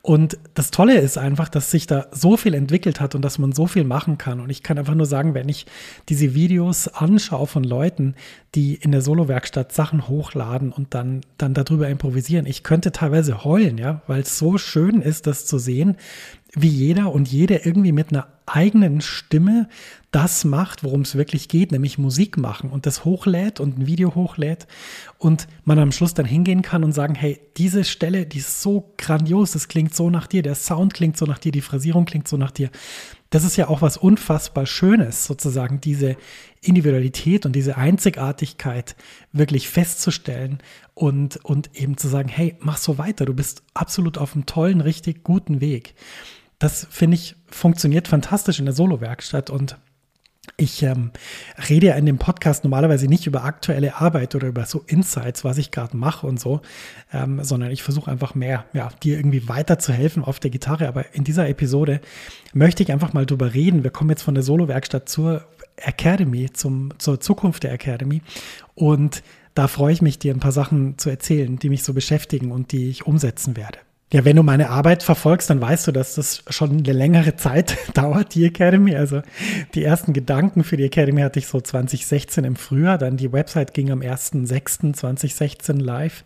Und 0.06 0.38
das 0.54 0.70
Tolle 0.70 1.00
ist 1.00 1.18
einfach, 1.18 1.50
dass 1.50 1.72
sich 1.72 1.88
da 1.88 2.06
so 2.12 2.38
viel 2.38 2.54
entwickelt 2.54 3.02
hat 3.02 3.16
und 3.16 3.24
dass 3.24 3.40
man 3.40 3.54
so 3.54 3.66
viel 3.66 3.84
machen 3.84 4.20
kann. 4.20 4.40
Und 4.40 4.52
ich 4.52 4.62
kann 4.62 4.78
einfach 4.78 4.94
nur 4.94 5.08
sagen, 5.08 5.34
wenn 5.34 5.50
ich 5.50 5.66
diese 6.10 6.36
Videos 6.36 6.88
anschaue 6.88 7.48
von 7.48 7.64
Leuten, 7.64 8.14
die 8.54 8.76
in 8.76 8.92
der 8.92 9.02
Solo-Werkstatt 9.02 9.72
Sachen 9.72 10.08
hochladen 10.08 10.72
und 10.72 10.94
dann, 10.94 11.22
dann 11.40 11.56
darüber 11.56 11.90
improvisieren, 11.90 12.46
ich 12.46 12.62
könnte 12.62 12.92
teilweise 12.92 13.44
heulen, 13.44 13.80
ja, 13.80 14.04
weil 14.06 14.22
es 14.22 14.38
so 14.38 14.60
schön 14.60 15.02
ist, 15.02 15.26
das 15.26 15.48
zu 15.48 15.58
sehen, 15.58 15.98
wie 16.56 16.70
jeder 16.70 17.12
und 17.12 17.28
jede 17.28 17.58
irgendwie 17.58 17.92
mit 17.92 18.12
einer 18.12 18.28
eigenen 18.46 19.02
Stimme 19.02 19.68
das 20.12 20.46
macht, 20.46 20.84
worum 20.84 21.02
es 21.02 21.16
wirklich 21.16 21.50
geht, 21.50 21.74
nämlich 21.74 21.98
Musik 21.98 22.38
machen 22.38 22.70
und 22.70 22.86
das 22.86 23.04
hochlädt 23.04 23.60
und 23.60 23.78
ein 23.78 23.88
Video 23.88 24.16
hochlädt 24.16 24.66
und 25.18 25.48
man 25.66 25.78
am 25.78 25.92
Schluss 25.92 26.14
dann 26.14 26.26
hingehen 26.26 26.62
kann 26.62 26.86
und 26.86 26.94
sagen, 26.94 27.16
hey, 27.16 27.42
diese 27.58 27.84
Stelle, 27.84 28.26
die 28.26 28.38
ist 28.38 28.62
so 28.62 28.94
grandios, 28.98 29.52
das 29.52 29.68
klingt 29.68 29.94
so 29.94 30.10
nach 30.10 30.28
dir, 30.28 30.42
der 30.42 30.56
Sound 30.56 30.94
klingt 30.94 31.18
so 31.18 31.26
nach 31.26 31.40
dir, 31.40 31.52
die 31.52 31.62
Phrasierung 31.62 32.06
klingt 32.06 32.30
so 32.30 32.38
nach 32.38 32.52
dir. 32.52 32.70
das 33.30 33.44
ist 33.44 33.58
ja 33.58 33.68
auch 33.68 33.82
was 33.82 33.98
unfassbar 33.98 34.66
Schönes, 34.66 35.26
sozusagen 35.26 35.82
diese 35.82 36.16
Individualität 36.62 37.46
und 37.46 37.54
diese 37.54 37.76
Einzigartigkeit 37.76 38.96
wirklich 39.34 39.68
festzustellen 39.68 40.60
und, 40.94 41.44
und 41.44 41.72
eben 41.74 41.98
zu 41.98 42.08
sagen, 42.08 42.30
hey, 42.30 42.56
mach 42.60 42.78
so 42.78 42.98
weiter, 42.98 43.26
du 43.26 43.34
bist 43.34 43.64
absolut 43.74 44.18
auf 44.18 44.34
einem 44.34 44.46
tollen, 44.46 44.80
richtig 44.80 45.24
guten 45.26 45.60
Weg. 45.60 45.94
Das 46.60 46.88
finde 46.90 47.16
ich 47.16 47.36
funktioniert 47.48 48.08
fantastisch 48.08 48.60
in 48.60 48.66
der 48.66 48.74
Solo-Werkstatt 48.74 49.50
und 49.50 49.78
ich 50.58 50.84
ähm, 50.84 51.12
rede 51.70 51.88
ja 51.88 51.96
in 51.96 52.06
dem 52.06 52.18
Podcast 52.18 52.64
normalerweise 52.64 53.08
nicht 53.08 53.28
über 53.28 53.44
aktuelle 53.44 53.96
Arbeit 53.96 54.36
oder 54.36 54.48
über 54.48 54.66
so 54.66 54.84
Insights, 54.88 55.44
was 55.44 55.58
ich 55.58 55.72
gerade 55.72 55.98
mache 55.98 56.26
und 56.28 56.40
so, 56.40 56.62
ähm, 57.12 57.44
sondern 57.44 57.72
ich 57.72 57.84
versuche 57.84 58.10
einfach 58.10 58.36
mehr, 58.36 58.66
ja, 58.74 58.90
dir 59.04 59.18
irgendwie 59.18 59.50
weiterzuhelfen 59.50 60.24
auf 60.24 60.40
der 60.40 60.52
Gitarre. 60.52 60.88
Aber 60.88 61.14
in 61.14 61.24
dieser 61.24 61.50
Episode 61.50 62.00
möchte 62.54 62.84
ich 62.84 62.92
einfach 62.92 63.12
mal 63.12 63.26
drüber 63.26 63.54
reden. 63.54 63.84
Wir 63.84 63.92
kommen 63.92 64.10
jetzt 64.10 64.24
von 64.24 64.36
der 64.36 64.44
Solo-Werkstatt 64.44 65.10
zur 65.10 65.46
Academy, 65.78 66.52
zum, 66.54 66.94
zur 67.00 67.20
Zukunft 67.20 67.64
der 67.64 67.74
Academy. 67.74 68.22
Und 68.76 69.24
da 69.56 69.68
freue 69.68 69.94
ich 69.94 70.02
mich, 70.02 70.20
dir 70.20 70.34
ein 70.34 70.40
paar 70.40 70.52
Sachen 70.52 70.98
zu 70.98 71.10
erzählen, 71.10 71.58
die 71.60 71.70
mich 71.70 71.84
so 71.84 71.94
beschäftigen 71.94 72.52
und 72.52 72.72
die 72.72 72.90
ich 72.90 73.06
umsetzen 73.06 73.58
werde. 73.58 73.80
Ja, 74.14 74.24
wenn 74.24 74.36
du 74.36 74.44
meine 74.44 74.70
Arbeit 74.70 75.02
verfolgst, 75.02 75.50
dann 75.50 75.60
weißt 75.60 75.88
du, 75.88 75.92
dass 75.92 76.14
das 76.14 76.44
schon 76.50 76.70
eine 76.70 76.94
längere 76.94 77.38
Zeit 77.38 77.76
dauert, 77.96 78.36
die 78.36 78.46
Academy. 78.46 78.96
Also 78.96 79.24
die 79.74 79.84
ersten 79.84 80.14
Gedanken 80.14 80.64
für 80.64 80.78
die 80.78 80.84
Academy 80.84 81.22
hatte 81.22 81.40
ich 81.40 81.48
so 81.48 81.60
2016 81.60 82.44
im 82.44 82.56
Frühjahr. 82.56 83.00
Dann 83.00 83.18
die 83.18 83.34
Website 83.34 83.74
ging 83.74 83.90
am 83.90 84.02
1.6.2016 84.02 85.82
live. 85.82 86.24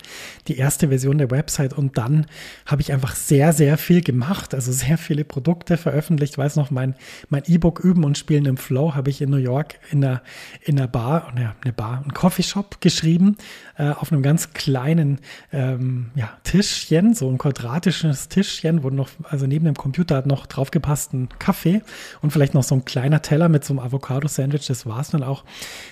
Die 0.50 0.58
erste 0.58 0.90
Version 0.90 1.20
der 1.20 1.32
Website. 1.32 1.72
Und 1.72 1.98
dann 1.98 2.26
habe 2.66 2.82
ich 2.82 2.92
einfach 2.92 3.16
sehr, 3.16 3.54
sehr 3.54 3.78
viel 3.78 4.02
gemacht. 4.02 4.54
Also 4.54 4.74
sehr 4.74 4.98
viele 4.98 5.24
Produkte 5.24 5.78
veröffentlicht. 5.78 6.34
Ich 6.34 6.38
weiß 6.38 6.58
noch, 6.58 6.72
mein, 6.72 6.96
mein 7.30 7.44
E-Book 7.48 7.80
Üben 7.80 8.04
und 8.04 8.18
Spielen 8.18 8.46
im 8.46 8.58
Flow 8.58 8.94
habe 8.94 9.10
ich 9.10 9.22
in 9.22 9.30
New 9.30 9.38
York 9.38 9.80
in 9.90 10.04
einer, 10.04 10.22
in 10.66 10.78
einer 10.78 10.90
Bar, 10.90 11.34
ja, 11.40 11.56
eine 11.64 11.72
Bar, 11.72 12.04
ein 12.06 12.14
Coffeeshop 12.14 12.82
geschrieben. 12.82 13.38
Äh, 13.78 13.92
auf 13.92 14.12
einem 14.12 14.22
ganz 14.22 14.52
kleinen 14.54 15.20
ähm, 15.54 16.12
ja, 16.16 16.38
Tischchen, 16.44 17.14
so 17.14 17.30
ein 17.30 17.38
Quadrat 17.38 17.69
quadratisches 17.70 18.30
Tischchen, 18.30 18.84
wo 18.84 18.90
noch, 18.90 19.10
also 19.24 19.46
neben 19.46 19.66
dem 19.66 19.76
Computer 19.76 20.16
hat 20.16 20.26
noch 20.26 20.48
draufgepasst 20.48 21.14
ein 21.14 21.30
Kaffee 21.38 21.82
und 22.22 22.32
vielleicht 22.32 22.54
noch 22.54 22.64
so 22.64 22.76
ein 22.76 22.86
kleiner 22.86 23.22
Teller 23.22 23.48
mit 23.48 23.64
so 23.64 23.74
einem 23.74 23.80
Avocado-Sandwich. 23.80 24.66
Das 24.68 24.86
war 24.86 25.00
es 25.00 25.10
dann 25.10 25.24
auch. 25.24 25.44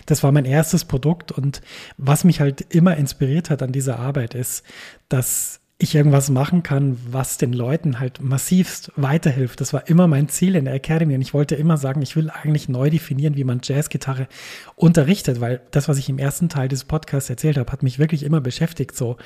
Das 0.08 0.24
war 0.24 0.32
mein 0.32 0.46
erstes 0.46 0.86
Produkt 0.86 1.32
und 1.32 1.62
was 1.98 2.24
mich 2.24 2.42
halt 2.42 2.62
immer 2.74 2.98
inspiriert 2.98 3.50
hat 3.50 3.62
an 3.62 3.72
dieser 3.72 4.00
Arbeit 4.00 4.34
ist, 4.34 4.64
dass 5.08 5.60
ich 5.80 5.94
irgendwas 5.94 6.32
machen 6.32 6.64
kann, 6.64 6.98
was 7.12 7.38
den 7.38 7.54
Leuten 7.54 8.00
halt 8.00 8.20
massivst 8.20 8.92
weiterhilft. 8.96 9.62
Das 9.62 9.74
war 9.74 9.88
immer 9.88 10.08
mein 10.08 10.28
Ziel 10.28 10.56
in 10.56 10.66
der 10.66 10.74
Academy 10.74 11.14
und 11.14 11.22
ich 11.22 11.36
wollte 11.36 11.54
immer 11.54 11.78
sagen, 11.78 12.02
ich 12.02 12.16
will 12.16 12.32
eigentlich 12.32 12.68
neu 12.68 12.90
definieren, 12.90 13.36
wie 13.36 13.44
man 13.44 13.60
Jazzgitarre 13.62 14.28
unterrichtet, 14.76 15.40
weil 15.40 15.62
das, 15.70 15.88
was 15.88 16.00
ich 16.00 16.10
im 16.10 16.18
ersten 16.18 16.50
Teil 16.50 16.68
des 16.68 16.84
Podcasts 16.84 17.30
erzählt 17.30 17.58
habe, 17.58 17.72
hat 17.72 17.84
mich 17.84 18.00
wirklich 18.00 18.24
immer 18.24 18.42
beschäftigt. 18.42 18.96
So, 18.96 19.18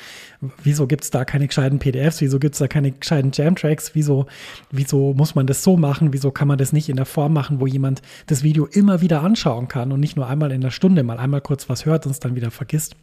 wieso 0.61 0.87
gibt 0.87 1.05
es 1.05 1.09
da 1.09 1.23
keine 1.23 1.47
gescheiten 1.47 1.79
PDFs? 1.79 2.19
Wieso 2.19 2.37
gibt 2.37 2.55
es 2.55 2.59
da 2.59 2.67
keine 2.67 2.91
gescheiten 2.91 3.31
Jam-Tracks? 3.33 3.91
Wieso, 3.93 4.25
wieso 4.71 5.13
muss 5.13 5.35
man 5.35 5.47
das 5.47 5.63
so 5.63 5.77
machen? 5.77 6.11
Wieso 6.11 6.31
kann 6.31 6.49
man 6.49 6.57
das 6.57 6.73
nicht 6.73 6.89
in 6.89 6.97
der 6.97 7.05
Form 7.05 7.31
machen, 7.31 7.61
wo 7.61 7.67
jemand 7.67 8.01
das 8.27 8.43
Video 8.43 8.65
immer 8.65 8.99
wieder 8.99 9.23
anschauen 9.23 9.69
kann 9.69 9.93
und 9.93 10.01
nicht 10.01 10.17
nur 10.17 10.27
einmal 10.27 10.51
in 10.51 10.59
der 10.59 10.71
Stunde 10.71 11.03
mal 11.03 11.17
einmal 11.17 11.39
kurz 11.39 11.69
was 11.69 11.85
hört 11.85 12.05
und 12.05 12.11
es 12.11 12.19
dann 12.19 12.35
wieder 12.35 12.51
vergisst? 12.51 12.97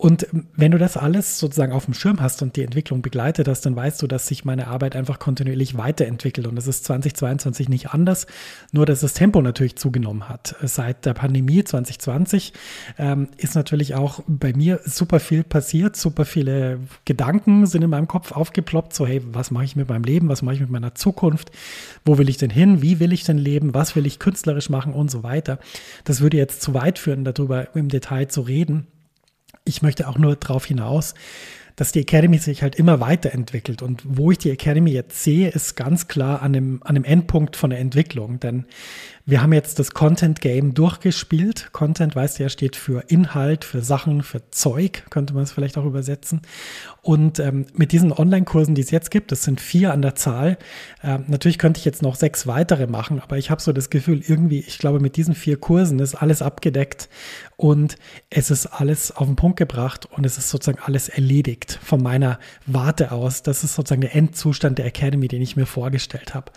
Und 0.00 0.28
wenn 0.54 0.70
du 0.70 0.78
das 0.78 0.96
alles 0.96 1.40
sozusagen 1.40 1.72
auf 1.72 1.86
dem 1.86 1.92
Schirm 1.92 2.20
hast 2.20 2.40
und 2.40 2.54
die 2.54 2.62
Entwicklung 2.62 3.02
begleitet 3.02 3.48
hast, 3.48 3.66
dann 3.66 3.74
weißt 3.74 4.00
du, 4.00 4.06
dass 4.06 4.28
sich 4.28 4.44
meine 4.44 4.68
Arbeit 4.68 4.94
einfach 4.94 5.18
kontinuierlich 5.18 5.76
weiterentwickelt. 5.76 6.46
Und 6.46 6.54
das 6.54 6.68
ist 6.68 6.84
2022 6.84 7.68
nicht 7.68 7.90
anders, 7.90 8.28
nur 8.70 8.86
dass 8.86 9.00
das 9.00 9.14
Tempo 9.14 9.42
natürlich 9.42 9.74
zugenommen 9.74 10.28
hat. 10.28 10.54
Seit 10.62 11.04
der 11.04 11.14
Pandemie 11.14 11.64
2020 11.64 12.52
ähm, 12.96 13.26
ist 13.38 13.56
natürlich 13.56 13.96
auch 13.96 14.20
bei 14.28 14.52
mir 14.52 14.78
super 14.84 15.18
viel 15.18 15.42
passiert, 15.42 15.96
super 15.96 16.24
viele 16.24 16.78
Gedanken 17.04 17.66
sind 17.66 17.82
in 17.82 17.90
meinem 17.90 18.06
Kopf 18.06 18.30
aufgeploppt, 18.30 18.94
so 18.94 19.04
hey, 19.04 19.20
was 19.32 19.50
mache 19.50 19.64
ich 19.64 19.74
mit 19.74 19.88
meinem 19.88 20.04
Leben, 20.04 20.28
was 20.28 20.42
mache 20.42 20.54
ich 20.54 20.60
mit 20.60 20.70
meiner 20.70 20.94
Zukunft, 20.94 21.50
wo 22.04 22.18
will 22.18 22.28
ich 22.28 22.36
denn 22.36 22.50
hin, 22.50 22.82
wie 22.82 23.00
will 23.00 23.12
ich 23.12 23.24
denn 23.24 23.38
leben, 23.38 23.74
was 23.74 23.96
will 23.96 24.06
ich 24.06 24.20
künstlerisch 24.20 24.70
machen 24.70 24.92
und 24.92 25.10
so 25.10 25.24
weiter. 25.24 25.58
Das 26.04 26.20
würde 26.20 26.36
jetzt 26.36 26.62
zu 26.62 26.72
weit 26.72 27.00
führen, 27.00 27.24
darüber 27.24 27.74
im 27.74 27.88
Detail 27.88 28.28
zu 28.28 28.42
reden. 28.42 28.86
Ich 29.68 29.82
möchte 29.82 30.08
auch 30.08 30.16
nur 30.16 30.36
darauf 30.36 30.64
hinaus, 30.64 31.14
dass 31.78 31.92
die 31.92 32.00
Academy 32.00 32.38
sich 32.38 32.62
halt 32.64 32.74
immer 32.74 32.98
weiterentwickelt. 32.98 33.82
Und 33.82 34.02
wo 34.04 34.32
ich 34.32 34.38
die 34.38 34.50
Academy 34.50 34.90
jetzt 34.90 35.22
sehe, 35.22 35.48
ist 35.48 35.76
ganz 35.76 36.08
klar 36.08 36.42
an 36.42 36.52
dem, 36.52 36.82
an 36.82 36.96
dem 36.96 37.04
Endpunkt 37.04 37.54
von 37.54 37.70
der 37.70 37.78
Entwicklung. 37.78 38.40
Denn 38.40 38.64
wir 39.24 39.42
haben 39.42 39.52
jetzt 39.52 39.78
das 39.78 39.92
Content 39.92 40.40
Game 40.40 40.74
durchgespielt. 40.74 41.68
Content, 41.72 42.16
weißt 42.16 42.38
du 42.38 42.42
ja, 42.42 42.48
steht 42.48 42.74
für 42.74 43.04
Inhalt, 43.06 43.64
für 43.64 43.80
Sachen, 43.80 44.22
für 44.22 44.50
Zeug, 44.50 45.04
könnte 45.10 45.34
man 45.34 45.44
es 45.44 45.52
vielleicht 45.52 45.78
auch 45.78 45.84
übersetzen. 45.84 46.40
Und 47.02 47.38
ähm, 47.38 47.66
mit 47.74 47.92
diesen 47.92 48.10
Online-Kursen, 48.10 48.74
die 48.74 48.80
es 48.80 48.90
jetzt 48.90 49.12
gibt, 49.12 49.30
das 49.30 49.44
sind 49.44 49.60
vier 49.60 49.92
an 49.92 50.02
der 50.02 50.16
Zahl. 50.16 50.58
Ähm, 51.04 51.26
natürlich 51.28 51.58
könnte 51.58 51.78
ich 51.78 51.84
jetzt 51.84 52.02
noch 52.02 52.16
sechs 52.16 52.48
weitere 52.48 52.88
machen, 52.88 53.20
aber 53.20 53.38
ich 53.38 53.50
habe 53.50 53.62
so 53.62 53.72
das 53.72 53.88
Gefühl, 53.88 54.22
irgendwie, 54.26 54.60
ich 54.60 54.78
glaube, 54.78 54.98
mit 54.98 55.16
diesen 55.16 55.34
vier 55.36 55.58
Kursen 55.58 56.00
ist 56.00 56.16
alles 56.16 56.42
abgedeckt 56.42 57.08
und 57.56 57.96
es 58.30 58.50
ist 58.50 58.66
alles 58.66 59.14
auf 59.14 59.26
den 59.26 59.36
Punkt 59.36 59.58
gebracht 59.58 60.08
und 60.10 60.24
es 60.24 60.38
ist 60.38 60.48
sozusagen 60.48 60.82
alles 60.82 61.08
erledigt 61.08 61.67
von 61.72 62.02
meiner 62.02 62.38
Warte 62.66 63.12
aus. 63.12 63.42
Das 63.42 63.64
ist 63.64 63.74
sozusagen 63.74 64.00
der 64.00 64.14
Endzustand 64.14 64.78
der 64.78 64.86
Academy, 64.86 65.28
den 65.28 65.42
ich 65.42 65.56
mir 65.56 65.66
vorgestellt 65.66 66.34
habe. 66.34 66.52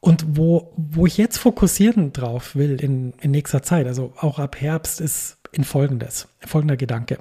Und 0.00 0.24
wo, 0.36 0.74
wo 0.76 1.06
ich 1.06 1.16
jetzt 1.16 1.38
fokussieren 1.38 2.12
drauf 2.12 2.54
will 2.54 2.80
in, 2.80 3.14
in 3.20 3.30
nächster 3.30 3.62
Zeit, 3.62 3.86
also 3.86 4.12
auch 4.18 4.38
ab 4.38 4.60
Herbst, 4.60 5.00
ist 5.00 5.38
in 5.52 5.64
folgendes, 5.64 6.28
folgender 6.44 6.76
Gedanke. 6.76 7.18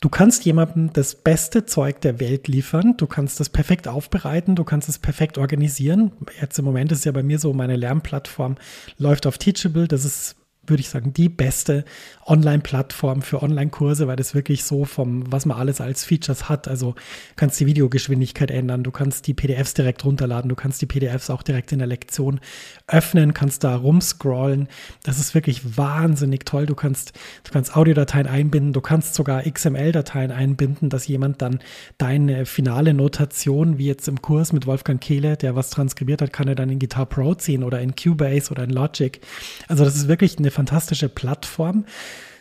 Du 0.00 0.10
kannst 0.10 0.44
jemandem 0.44 0.92
das 0.92 1.14
beste 1.14 1.64
Zeug 1.64 2.02
der 2.02 2.20
Welt 2.20 2.48
liefern, 2.48 2.98
du 2.98 3.06
kannst 3.06 3.40
das 3.40 3.48
perfekt 3.48 3.88
aufbereiten, 3.88 4.56
du 4.56 4.64
kannst 4.64 4.90
es 4.90 4.98
perfekt 4.98 5.38
organisieren. 5.38 6.12
Jetzt 6.38 6.58
im 6.58 6.66
Moment 6.66 6.92
ist 6.92 7.06
ja 7.06 7.12
bei 7.12 7.22
mir 7.22 7.38
so, 7.38 7.54
meine 7.54 7.76
Lernplattform 7.76 8.56
läuft 8.98 9.26
auf 9.26 9.38
Teachable, 9.38 9.88
das 9.88 10.04
ist 10.04 10.36
würde 10.66 10.80
ich 10.80 10.88
sagen, 10.88 11.12
die 11.12 11.28
beste 11.28 11.84
Online-Plattform 12.26 13.22
für 13.22 13.42
Online-Kurse, 13.42 14.06
weil 14.06 14.16
das 14.16 14.34
wirklich 14.34 14.64
so 14.64 14.84
vom, 14.84 15.30
was 15.30 15.46
man 15.46 15.58
alles 15.58 15.80
als 15.80 16.04
Features 16.04 16.48
hat. 16.48 16.68
Also 16.68 16.94
kannst 17.36 17.60
die 17.60 17.66
Videogeschwindigkeit 17.66 18.50
ändern, 18.50 18.82
du 18.82 18.90
kannst 18.90 19.26
die 19.26 19.34
PDFs 19.34 19.74
direkt 19.74 20.04
runterladen, 20.04 20.48
du 20.48 20.54
kannst 20.54 20.80
die 20.82 20.86
PDFs 20.86 21.30
auch 21.30 21.42
direkt 21.42 21.72
in 21.72 21.78
der 21.78 21.88
Lektion 21.88 22.40
öffnen, 22.86 23.34
kannst 23.34 23.64
da 23.64 23.76
rumscrollen. 23.76 24.68
Das 25.02 25.18
ist 25.18 25.34
wirklich 25.34 25.76
wahnsinnig 25.76 26.44
toll. 26.46 26.66
Du 26.66 26.74
kannst, 26.74 27.12
du 27.44 27.52
kannst 27.52 27.76
Audiodateien 27.76 28.26
einbinden, 28.26 28.72
du 28.72 28.80
kannst 28.80 29.14
sogar 29.14 29.42
XML-Dateien 29.42 30.30
einbinden, 30.30 30.88
dass 30.88 31.06
jemand 31.06 31.42
dann 31.42 31.60
deine 31.98 32.46
finale 32.46 32.94
Notation, 32.94 33.78
wie 33.78 33.86
jetzt 33.86 34.08
im 34.08 34.22
Kurs 34.22 34.52
mit 34.52 34.66
Wolfgang 34.66 35.00
Kehle, 35.00 35.36
der 35.36 35.56
was 35.56 35.70
transkribiert 35.70 36.22
hat, 36.22 36.32
kann 36.32 36.48
er 36.48 36.54
dann 36.54 36.70
in 36.70 36.78
Guitar 36.78 37.06
Pro 37.06 37.34
ziehen 37.34 37.62
oder 37.62 37.80
in 37.80 37.94
Cubase 37.94 38.50
oder 38.50 38.64
in 38.64 38.70
Logic. 38.70 39.20
Also 39.68 39.84
das 39.84 39.96
ist 39.96 40.08
wirklich 40.08 40.38
eine 40.38 40.50
fantastische 40.50 41.08
Plattform. 41.08 41.84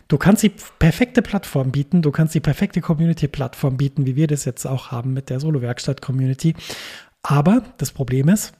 Du 0.07 0.17
kannst 0.17 0.43
die 0.43 0.51
perfekte 0.79 1.21
Plattform 1.21 1.71
bieten, 1.71 2.01
du 2.01 2.11
kannst 2.11 2.35
die 2.35 2.39
perfekte 2.39 2.81
Community-Plattform 2.81 3.77
bieten, 3.77 4.05
wie 4.05 4.15
wir 4.15 4.27
das 4.27 4.45
jetzt 4.45 4.65
auch 4.65 4.91
haben 4.91 5.13
mit 5.13 5.29
der 5.29 5.39
Solo-Werkstatt-Community. 5.39 6.55
Aber 7.23 7.63
das 7.77 7.91
Problem 7.91 8.29
ist, 8.29 8.53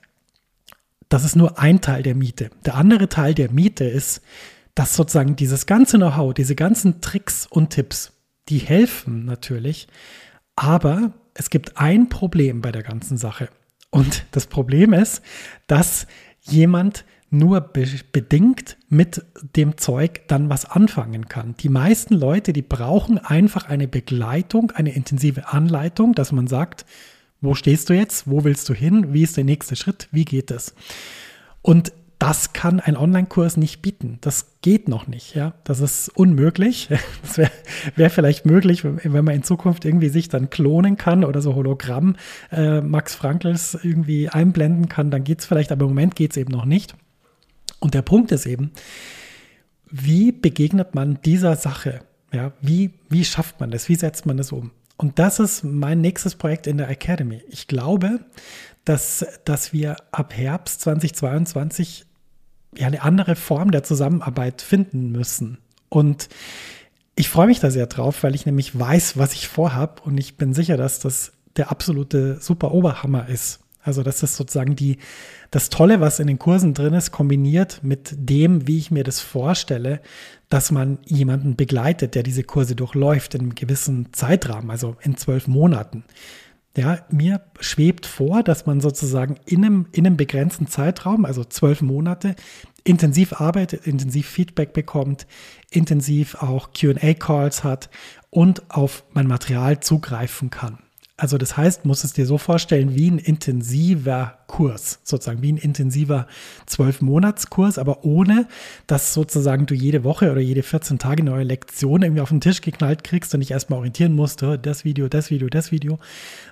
das 1.09 1.25
ist 1.25 1.35
nur 1.35 1.59
ein 1.59 1.81
Teil 1.81 2.01
der 2.01 2.15
Miete. 2.15 2.49
Der 2.65 2.75
andere 2.75 3.09
Teil 3.09 3.33
der 3.33 3.51
Miete 3.51 3.83
ist, 3.83 4.21
dass 4.73 4.95
sozusagen 4.95 5.35
dieses 5.35 5.65
ganze 5.65 5.97
Know-how, 5.97 6.33
diese 6.33 6.55
ganzen 6.55 7.01
Tricks 7.01 7.45
und 7.45 7.69
Tipps, 7.69 8.13
die 8.49 8.57
helfen 8.57 9.25
natürlich, 9.25 9.87
aber 10.55 11.13
es 11.33 11.49
gibt 11.49 11.77
ein 11.77 12.09
Problem 12.09 12.61
bei 12.61 12.71
der 12.71 12.83
ganzen 12.83 13.17
Sache. 13.17 13.49
Und 13.89 14.25
das 14.31 14.47
Problem 14.47 14.93
ist, 14.93 15.21
dass 15.67 16.07
jemand 16.41 17.05
nur 17.33 17.61
be 17.61 17.85
bedingt 18.11 18.77
mit 18.89 19.25
dem 19.55 19.77
Zeug 19.77 20.21
dann 20.27 20.49
was 20.49 20.65
anfangen 20.65 21.27
kann. 21.27 21.55
Die 21.59 21.69
meisten 21.69 22.13
Leute, 22.13 22.53
die 22.53 22.61
brauchen 22.61 23.17
einfach 23.17 23.67
eine 23.67 23.87
Begleitung, 23.87 24.71
eine 24.71 24.93
intensive 24.93 25.49
Anleitung, 25.49 26.13
dass 26.13 26.31
man 26.31 26.47
sagt, 26.47 26.85
wo 27.41 27.55
stehst 27.55 27.89
du 27.89 27.93
jetzt, 27.93 28.29
wo 28.29 28.43
willst 28.43 28.69
du 28.69 28.73
hin, 28.73 29.13
wie 29.13 29.23
ist 29.23 29.35
der 29.35 29.43
nächste 29.43 29.75
Schritt, 29.75 30.07
wie 30.11 30.25
geht 30.25 30.49
es? 30.49 30.75
Und 31.61 31.91
das 32.19 32.53
kann 32.53 32.79
ein 32.79 32.95
Online-Kurs 32.95 33.57
nicht 33.57 33.81
bieten. 33.81 34.17
Das 34.21 34.53
geht 34.61 34.87
noch 34.87 35.07
nicht. 35.07 35.35
Ja, 35.35 35.55
das 35.65 35.81
ist 35.81 36.07
unmöglich. 36.07 36.87
Das 37.21 37.37
wäre 37.37 37.51
wär 37.95 38.09
vielleicht 38.09 38.45
möglich, 38.45 38.85
wenn 38.85 39.25
man 39.25 39.35
in 39.35 39.43
Zukunft 39.43 39.83
irgendwie 39.83 40.07
sich 40.07 40.29
dann 40.29 40.49
klonen 40.49 40.95
kann 40.95 41.25
oder 41.25 41.41
so 41.41 41.55
Hologramm 41.55 42.15
äh, 42.51 42.79
Max 42.79 43.15
Frankls 43.15 43.77
irgendwie 43.81 44.29
einblenden 44.29 44.87
kann. 44.87 45.11
Dann 45.11 45.25
geht 45.25 45.39
es 45.39 45.45
vielleicht, 45.45 45.71
aber 45.71 45.83
im 45.83 45.89
Moment 45.89 46.15
geht 46.15 46.31
es 46.31 46.37
eben 46.37 46.51
noch 46.51 46.65
nicht. 46.65 46.95
Und 47.83 47.93
der 47.95 48.01
Punkt 48.01 48.31
ist 48.31 48.45
eben, 48.45 48.71
wie 49.91 50.31
begegnet 50.31 50.95
man 50.95 51.19
dieser 51.25 51.57
Sache? 51.57 51.99
Ja, 52.31 52.53
wie, 52.61 52.93
wie 53.09 53.25
schafft 53.25 53.59
man 53.59 53.71
das? 53.71 53.89
Wie 53.89 53.95
setzt 53.95 54.25
man 54.25 54.37
das 54.37 54.53
um? 54.53 54.71
Und 54.95 55.19
das 55.19 55.41
ist 55.41 55.65
mein 55.65 55.99
nächstes 55.99 56.35
Projekt 56.35 56.65
in 56.65 56.77
der 56.77 56.87
Academy. 56.87 57.41
Ich 57.49 57.67
glaube, 57.67 58.21
dass, 58.85 59.25
dass 59.43 59.73
wir 59.73 59.97
ab 60.13 60.33
Herbst 60.33 60.79
2022 60.79 62.05
ja 62.77 62.87
eine 62.87 63.01
andere 63.01 63.35
Form 63.35 63.71
der 63.71 63.83
Zusammenarbeit 63.83 64.61
finden 64.61 65.11
müssen. 65.11 65.57
Und 65.89 66.29
ich 67.17 67.27
freue 67.27 67.47
mich 67.47 67.59
da 67.59 67.69
sehr 67.69 67.87
drauf, 67.87 68.23
weil 68.23 68.33
ich 68.33 68.45
nämlich 68.45 68.79
weiß, 68.79 69.17
was 69.17 69.33
ich 69.33 69.49
vorhab 69.49 70.07
und 70.07 70.17
ich 70.17 70.37
bin 70.37 70.53
sicher, 70.53 70.77
dass 70.77 70.99
das 70.99 71.33
der 71.57 71.69
absolute 71.69 72.39
super 72.39 72.71
Oberhammer 72.71 73.27
ist. 73.27 73.59
Also 73.83 74.01
das 74.01 74.23
ist 74.23 74.35
sozusagen 74.35 74.75
die, 74.75 74.97
das 75.51 75.69
Tolle, 75.69 75.99
was 75.99 76.19
in 76.19 76.27
den 76.27 76.39
Kursen 76.39 76.73
drin 76.73 76.93
ist, 76.93 77.11
kombiniert 77.11 77.81
mit 77.83 78.15
dem, 78.17 78.67
wie 78.67 78.77
ich 78.77 78.91
mir 78.91 79.03
das 79.03 79.19
vorstelle, 79.19 80.01
dass 80.49 80.71
man 80.71 80.99
jemanden 81.05 81.55
begleitet, 81.55 82.15
der 82.15 82.23
diese 82.23 82.43
Kurse 82.43 82.75
durchläuft 82.75 83.35
in 83.35 83.41
einem 83.41 83.55
gewissen 83.55 84.13
Zeitrahmen, 84.13 84.71
also 84.71 84.95
in 85.01 85.17
zwölf 85.17 85.47
Monaten. 85.47 86.05
Ja, 86.75 87.05
mir 87.11 87.41
schwebt 87.59 88.07
vor, 88.07 88.41
dass 88.41 88.65
man 88.65 88.81
sozusagen 88.81 89.35
in 89.45 89.63
einem, 89.63 89.85
in 89.91 90.07
einem 90.07 90.17
begrenzten 90.17 90.65
Zeitraum, 90.67 91.25
also 91.25 91.43
zwölf 91.43 91.81
Monate, 91.81 92.35
intensiv 92.83 93.33
arbeitet, 93.33 93.85
intensiv 93.85 94.27
Feedback 94.27 94.73
bekommt, 94.73 95.27
intensiv 95.69 96.35
auch 96.35 96.71
QA-Calls 96.73 97.63
hat 97.63 97.89
und 98.31 98.71
auf 98.71 99.03
mein 99.11 99.27
Material 99.27 99.81
zugreifen 99.81 100.49
kann. 100.49 100.79
Also 101.23 101.37
das 101.37 101.55
heißt, 101.55 101.85
muss 101.85 102.03
es 102.03 102.11
dir 102.11 102.25
so 102.25 102.37
vorstellen 102.37 102.95
wie 102.95 103.09
ein 103.09 103.17
intensiver 103.17 104.39
Kurs, 104.47 104.99
sozusagen 105.03 105.41
wie 105.41 105.53
ein 105.53 105.57
intensiver 105.57 106.27
Zwölf-Monats-Kurs, 106.65 107.77
aber 107.77 108.03
ohne, 108.03 108.45
dass 108.87 109.13
sozusagen 109.13 109.65
du 109.65 109.73
jede 109.73 110.03
Woche 110.03 110.33
oder 110.33 110.41
jede 110.41 110.63
14 110.63 110.99
Tage 110.99 111.23
neue 111.23 111.45
Lektion 111.45 112.01
irgendwie 112.01 112.19
auf 112.19 112.27
den 112.27 112.41
Tisch 112.41 112.59
geknallt 112.59 113.05
kriegst 113.05 113.33
und 113.33 113.39
dich 113.39 113.51
erstmal 113.51 113.77
orientieren 113.77 114.17
musst, 114.17 114.43
oh, 114.43 114.57
das 114.57 114.83
Video, 114.83 115.07
das 115.07 115.29
Video, 115.31 115.47
das 115.47 115.71
Video, 115.71 115.97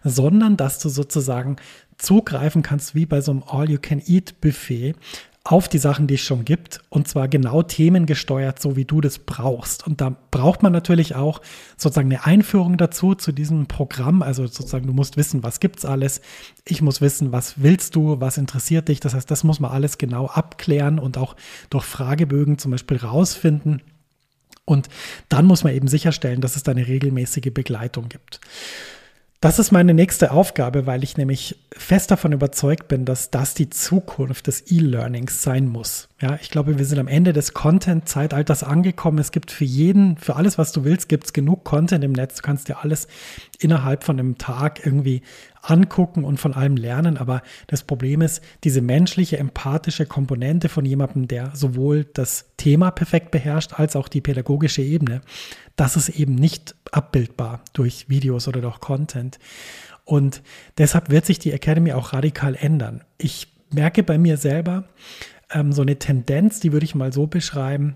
sondern 0.06 0.56
dass 0.56 0.80
du 0.80 0.88
sozusagen 0.88 1.58
zugreifen 1.98 2.62
kannst 2.62 2.96
wie 2.96 3.06
bei 3.06 3.20
so 3.20 3.32
einem 3.32 3.44
All-You-Can-Eat-Buffet 3.46 4.96
auf 5.44 5.68
die 5.68 5.80
Sachen, 5.80 6.06
die 6.06 6.14
es 6.16 6.22
schon 6.22 6.46
gibt, 6.46 6.82
und 6.90 7.08
zwar 7.08 7.28
genau 7.28 7.64
themengesteuert, 7.64 8.62
so 8.62 8.76
wie 8.76 8.86
du 8.86 9.02
das 9.02 9.18
brauchst. 9.18 9.88
Und 9.88 10.00
da 10.00 10.16
braucht 10.30 10.62
man 10.62 10.72
natürlich 10.72 11.16
auch 11.16 11.42
sozusagen 11.78 12.12
eine 12.12 12.26
Einführung 12.26 12.78
dazu, 12.78 13.16
zu 13.16 13.32
diesem 13.32 13.66
Programm. 13.66 14.22
Also 14.22 14.46
sozusagen, 14.46 14.86
du 14.86 14.94
musst 14.94 15.18
wissen, 15.18 15.42
was 15.42 15.60
gibt's 15.60 15.84
alles. 15.84 16.22
Ich 16.64 16.84
muss 16.84 17.02
wissen, 17.02 17.32
was 17.32 17.64
willst 17.64 17.96
du, 17.96 18.22
was 18.22 18.38
interessiert 18.38 18.88
dich. 18.88 19.00
Das 19.00 19.16
heißt, 19.16 19.32
das 19.32 19.44
muss 19.44 19.60
man 19.60 19.72
alles 19.72 19.98
genau 19.98 20.28
abklären 20.28 21.00
und 21.00 21.18
auch 21.18 21.36
durch 21.72 21.86
Fragebögen 21.86 22.60
zum 22.60 22.70
Beispiel 22.70 22.98
rausfinden. 22.98 23.82
Und 24.66 24.90
dann 25.28 25.46
muss 25.46 25.64
man 25.64 25.74
eben 25.74 25.88
sicherstellen, 25.88 26.42
dass 26.42 26.56
es 26.56 26.62
da 26.62 26.72
eine 26.72 26.88
regelmäßige 26.88 27.52
Begleitung 27.52 28.10
gibt. 28.10 28.40
Das 29.44 29.58
ist 29.58 29.72
meine 29.72 29.96
nächste 29.96 30.34
Aufgabe, 30.34 30.86
weil 30.86 31.04
ich 31.04 31.18
nämlich 31.18 31.58
fest 31.72 32.12
davon 32.12 32.32
überzeugt 32.32 32.88
bin, 32.88 33.06
dass 33.06 33.32
das 33.32 33.56
die 33.56 33.72
Zukunft 33.72 34.46
des 34.46 34.72
E-Learnings 34.72 35.42
sein 35.42 35.68
muss. 35.68 36.10
Ja, 36.22 36.38
ich 36.40 36.52
glaube, 36.52 36.78
wir 36.78 36.86
sind 36.86 37.00
am 37.00 37.08
Ende 37.08 37.34
des 37.34 37.56
Content-Zeitalters 37.56 38.64
angekommen. 38.64 39.18
Es 39.18 39.32
gibt 39.32 39.50
für 39.50 39.66
jeden, 39.66 40.16
für 40.18 40.36
alles, 40.36 40.60
was 40.60 40.74
du 40.74 40.84
willst, 40.84 41.10
gibt 41.10 41.26
es 41.26 41.34
genug 41.34 41.64
Content 41.64 42.04
im 42.04 42.12
Netz. 42.12 42.36
Du 42.36 42.42
kannst 42.44 42.68
dir 42.68 42.84
alles 42.84 43.08
innerhalb 43.62 44.04
von 44.04 44.20
einem 44.20 44.38
Tag 44.38 44.86
irgendwie 44.86 45.22
angucken 45.62 46.24
und 46.24 46.40
von 46.40 46.54
allem 46.54 46.76
lernen. 46.76 47.18
Aber 47.18 47.42
das 47.68 47.84
Problem 47.84 48.22
ist, 48.22 48.42
diese 48.64 48.82
menschliche, 48.82 49.38
empathische 49.38 50.06
Komponente 50.06 50.70
von 50.70 50.86
jemandem, 50.86 51.28
der 51.28 51.52
sowohl 51.56 52.06
das 52.06 52.46
Thema 52.58 52.92
perfekt 52.92 53.32
beherrscht, 53.32 53.80
als 53.80 53.96
auch 53.96 54.08
die 54.08 54.22
pädagogische 54.22 54.82
Ebene, 54.82 55.22
das 55.76 55.96
ist 55.96 56.10
eben 56.10 56.36
nicht 56.36 56.76
abbildbar 56.92 57.62
durch 57.74 58.10
Videos 58.10 58.48
oder 58.48 58.62
durch 58.62 58.80
Content. 58.80 59.40
Und 60.04 60.42
deshalb 60.78 61.10
wird 61.10 61.26
sich 61.26 61.40
die 61.40 61.52
Academy 61.52 61.94
auch 61.94 62.14
radikal 62.14 62.56
ändern. 62.56 63.04
Ich 63.18 63.48
merke 63.72 64.04
bei 64.04 64.18
mir 64.18 64.38
selber 64.38 64.86
ähm, 65.52 65.72
so 65.72 65.82
eine 65.84 65.98
Tendenz, 65.98 66.60
die 66.60 66.74
würde 66.74 66.86
ich 66.86 66.96
mal 66.96 67.14
so 67.14 67.28
beschreiben. 67.28 67.96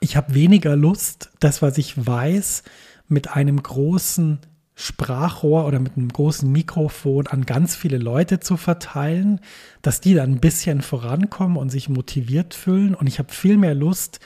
Ich 0.00 0.16
habe 0.16 0.34
weniger 0.34 0.76
Lust, 0.76 1.30
das, 1.40 1.60
was 1.60 1.76
ich 1.78 2.06
weiß, 2.06 2.62
mit 3.08 3.36
einem 3.36 3.62
großen 3.62 4.38
Sprachrohr 4.80 5.66
oder 5.66 5.78
mit 5.78 5.96
einem 5.96 6.08
großen 6.08 6.50
Mikrofon 6.50 7.26
an 7.26 7.44
ganz 7.44 7.76
viele 7.76 7.98
Leute 7.98 8.40
zu 8.40 8.56
verteilen, 8.56 9.40
dass 9.82 10.00
die 10.00 10.14
dann 10.14 10.32
ein 10.32 10.40
bisschen 10.40 10.80
vorankommen 10.80 11.58
und 11.58 11.68
sich 11.68 11.90
motiviert 11.90 12.54
fühlen. 12.54 12.94
Und 12.94 13.06
ich 13.06 13.18
habe 13.18 13.30
viel 13.32 13.58
mehr 13.58 13.74
Lust, 13.74 14.20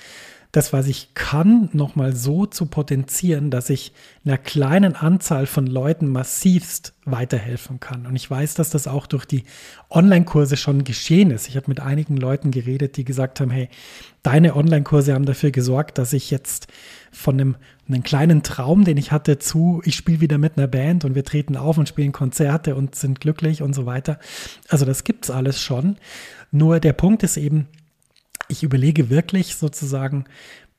das, 0.56 0.72
was 0.72 0.86
ich 0.86 1.14
kann, 1.14 1.68
nochmal 1.72 2.14
so 2.14 2.46
zu 2.46 2.66
potenzieren, 2.66 3.50
dass 3.50 3.70
ich 3.70 3.92
einer 4.24 4.38
kleinen 4.38 4.94
Anzahl 4.94 5.46
von 5.46 5.66
Leuten 5.66 6.06
massivst 6.06 6.94
weiterhelfen 7.04 7.80
kann. 7.80 8.06
Und 8.06 8.14
ich 8.14 8.30
weiß, 8.30 8.54
dass 8.54 8.70
das 8.70 8.86
auch 8.86 9.08
durch 9.08 9.24
die 9.24 9.42
Online-Kurse 9.90 10.56
schon 10.56 10.84
geschehen 10.84 11.32
ist. 11.32 11.48
Ich 11.48 11.56
habe 11.56 11.66
mit 11.68 11.80
einigen 11.80 12.16
Leuten 12.16 12.52
geredet, 12.52 12.96
die 12.96 13.04
gesagt 13.04 13.40
haben, 13.40 13.50
hey, 13.50 13.68
deine 14.22 14.54
Online-Kurse 14.54 15.12
haben 15.12 15.24
dafür 15.24 15.50
gesorgt, 15.50 15.98
dass 15.98 16.12
ich 16.12 16.30
jetzt 16.30 16.68
von 17.10 17.34
einem, 17.34 17.56
einem 17.88 18.04
kleinen 18.04 18.44
Traum, 18.44 18.84
den 18.84 18.96
ich 18.96 19.10
hatte, 19.10 19.40
zu, 19.40 19.82
ich 19.84 19.96
spiele 19.96 20.20
wieder 20.20 20.38
mit 20.38 20.56
einer 20.56 20.68
Band 20.68 21.04
und 21.04 21.16
wir 21.16 21.24
treten 21.24 21.56
auf 21.56 21.78
und 21.78 21.88
spielen 21.88 22.12
Konzerte 22.12 22.76
und 22.76 22.94
sind 22.94 23.20
glücklich 23.20 23.60
und 23.60 23.74
so 23.74 23.86
weiter. 23.86 24.20
Also 24.68 24.84
das 24.84 25.02
gibt's 25.02 25.30
alles 25.30 25.60
schon. 25.60 25.96
Nur 26.52 26.78
der 26.78 26.92
Punkt 26.92 27.24
ist 27.24 27.36
eben, 27.36 27.66
ich 28.48 28.62
überlege 28.62 29.10
wirklich 29.10 29.56
sozusagen, 29.56 30.24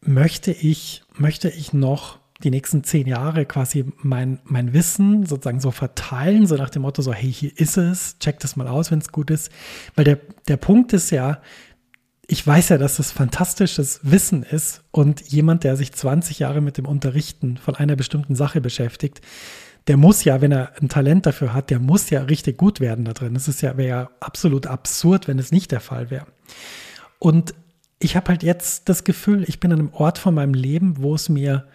möchte 0.01 0.51
ich, 0.51 1.03
möchte 1.17 1.49
ich 1.49 1.73
noch 1.73 2.19
die 2.43 2.51
nächsten 2.51 2.83
zehn 2.83 3.07
Jahre 3.07 3.45
quasi 3.45 3.85
mein, 3.97 4.39
mein 4.43 4.73
Wissen 4.73 5.25
sozusagen 5.25 5.61
so 5.61 5.71
verteilen, 5.71 6.47
so 6.47 6.55
nach 6.55 6.69
dem 6.69 6.81
Motto, 6.81 7.01
so, 7.01 7.13
hey, 7.13 7.31
hier 7.31 7.51
ist 7.57 7.77
es, 7.77 8.19
check 8.19 8.39
das 8.39 8.55
mal 8.55 8.67
aus, 8.67 8.91
wenn 8.91 8.99
es 8.99 9.11
gut 9.11 9.31
ist. 9.31 9.49
Weil 9.95 10.05
der, 10.05 10.19
der 10.47 10.57
Punkt 10.57 10.91
ist 10.93 11.11
ja, 11.11 11.41
ich 12.27 12.45
weiß 12.45 12.69
ja, 12.69 12.77
dass 12.77 12.97
das 12.97 13.11
fantastisches 13.11 14.01
Wissen 14.03 14.43
ist 14.43 14.83
und 14.91 15.21
jemand, 15.21 15.63
der 15.63 15.77
sich 15.77 15.93
20 15.93 16.39
Jahre 16.39 16.59
mit 16.59 16.77
dem 16.77 16.87
Unterrichten 16.87 17.57
von 17.57 17.75
einer 17.75 17.95
bestimmten 17.95 18.35
Sache 18.35 18.61
beschäftigt, 18.61 19.21
der 19.87 19.97
muss 19.97 20.23
ja, 20.23 20.41
wenn 20.41 20.51
er 20.51 20.73
ein 20.81 20.89
Talent 20.89 21.27
dafür 21.27 21.53
hat, 21.53 21.69
der 21.69 21.79
muss 21.79 22.09
ja 22.09 22.23
richtig 22.23 22.57
gut 22.57 22.79
werden 22.79 23.05
da 23.05 23.13
drin. 23.13 23.35
Es 23.35 23.47
ist 23.47 23.61
ja, 23.61 23.77
wäre 23.77 23.87
ja 23.89 24.09
absolut 24.19 24.65
absurd, 24.65 25.27
wenn 25.27 25.37
es 25.37 25.51
nicht 25.51 25.71
der 25.71 25.79
Fall 25.79 26.09
wäre. 26.09 26.25
Und 27.19 27.53
ich 27.99 28.15
habe 28.15 28.29
halt 28.29 28.43
jetzt 28.43 28.89
das 28.89 29.03
Gefühl, 29.03 29.43
ich 29.47 29.59
bin 29.59 29.71
an 29.71 29.79
einem 29.79 29.93
Ort 29.93 30.17
von 30.17 30.35
meinem 30.35 30.53
Leben, 30.53 30.97
wo 31.01 31.15
es 31.15 31.29
mir 31.29 31.67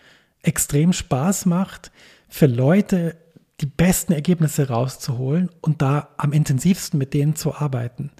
extrem 0.42 0.92
Spaß 0.92 1.46
macht, 1.46 1.90
für 2.28 2.46
Leute 2.46 3.16
die 3.60 3.66
besten 3.66 4.12
Ergebnisse 4.12 4.68
rauszuholen 4.68 5.50
und 5.60 5.82
da 5.82 6.08
am 6.16 6.32
intensivsten 6.32 6.98
mit 6.98 7.12
denen 7.12 7.36
zu 7.36 7.54
arbeiten. 7.54 8.10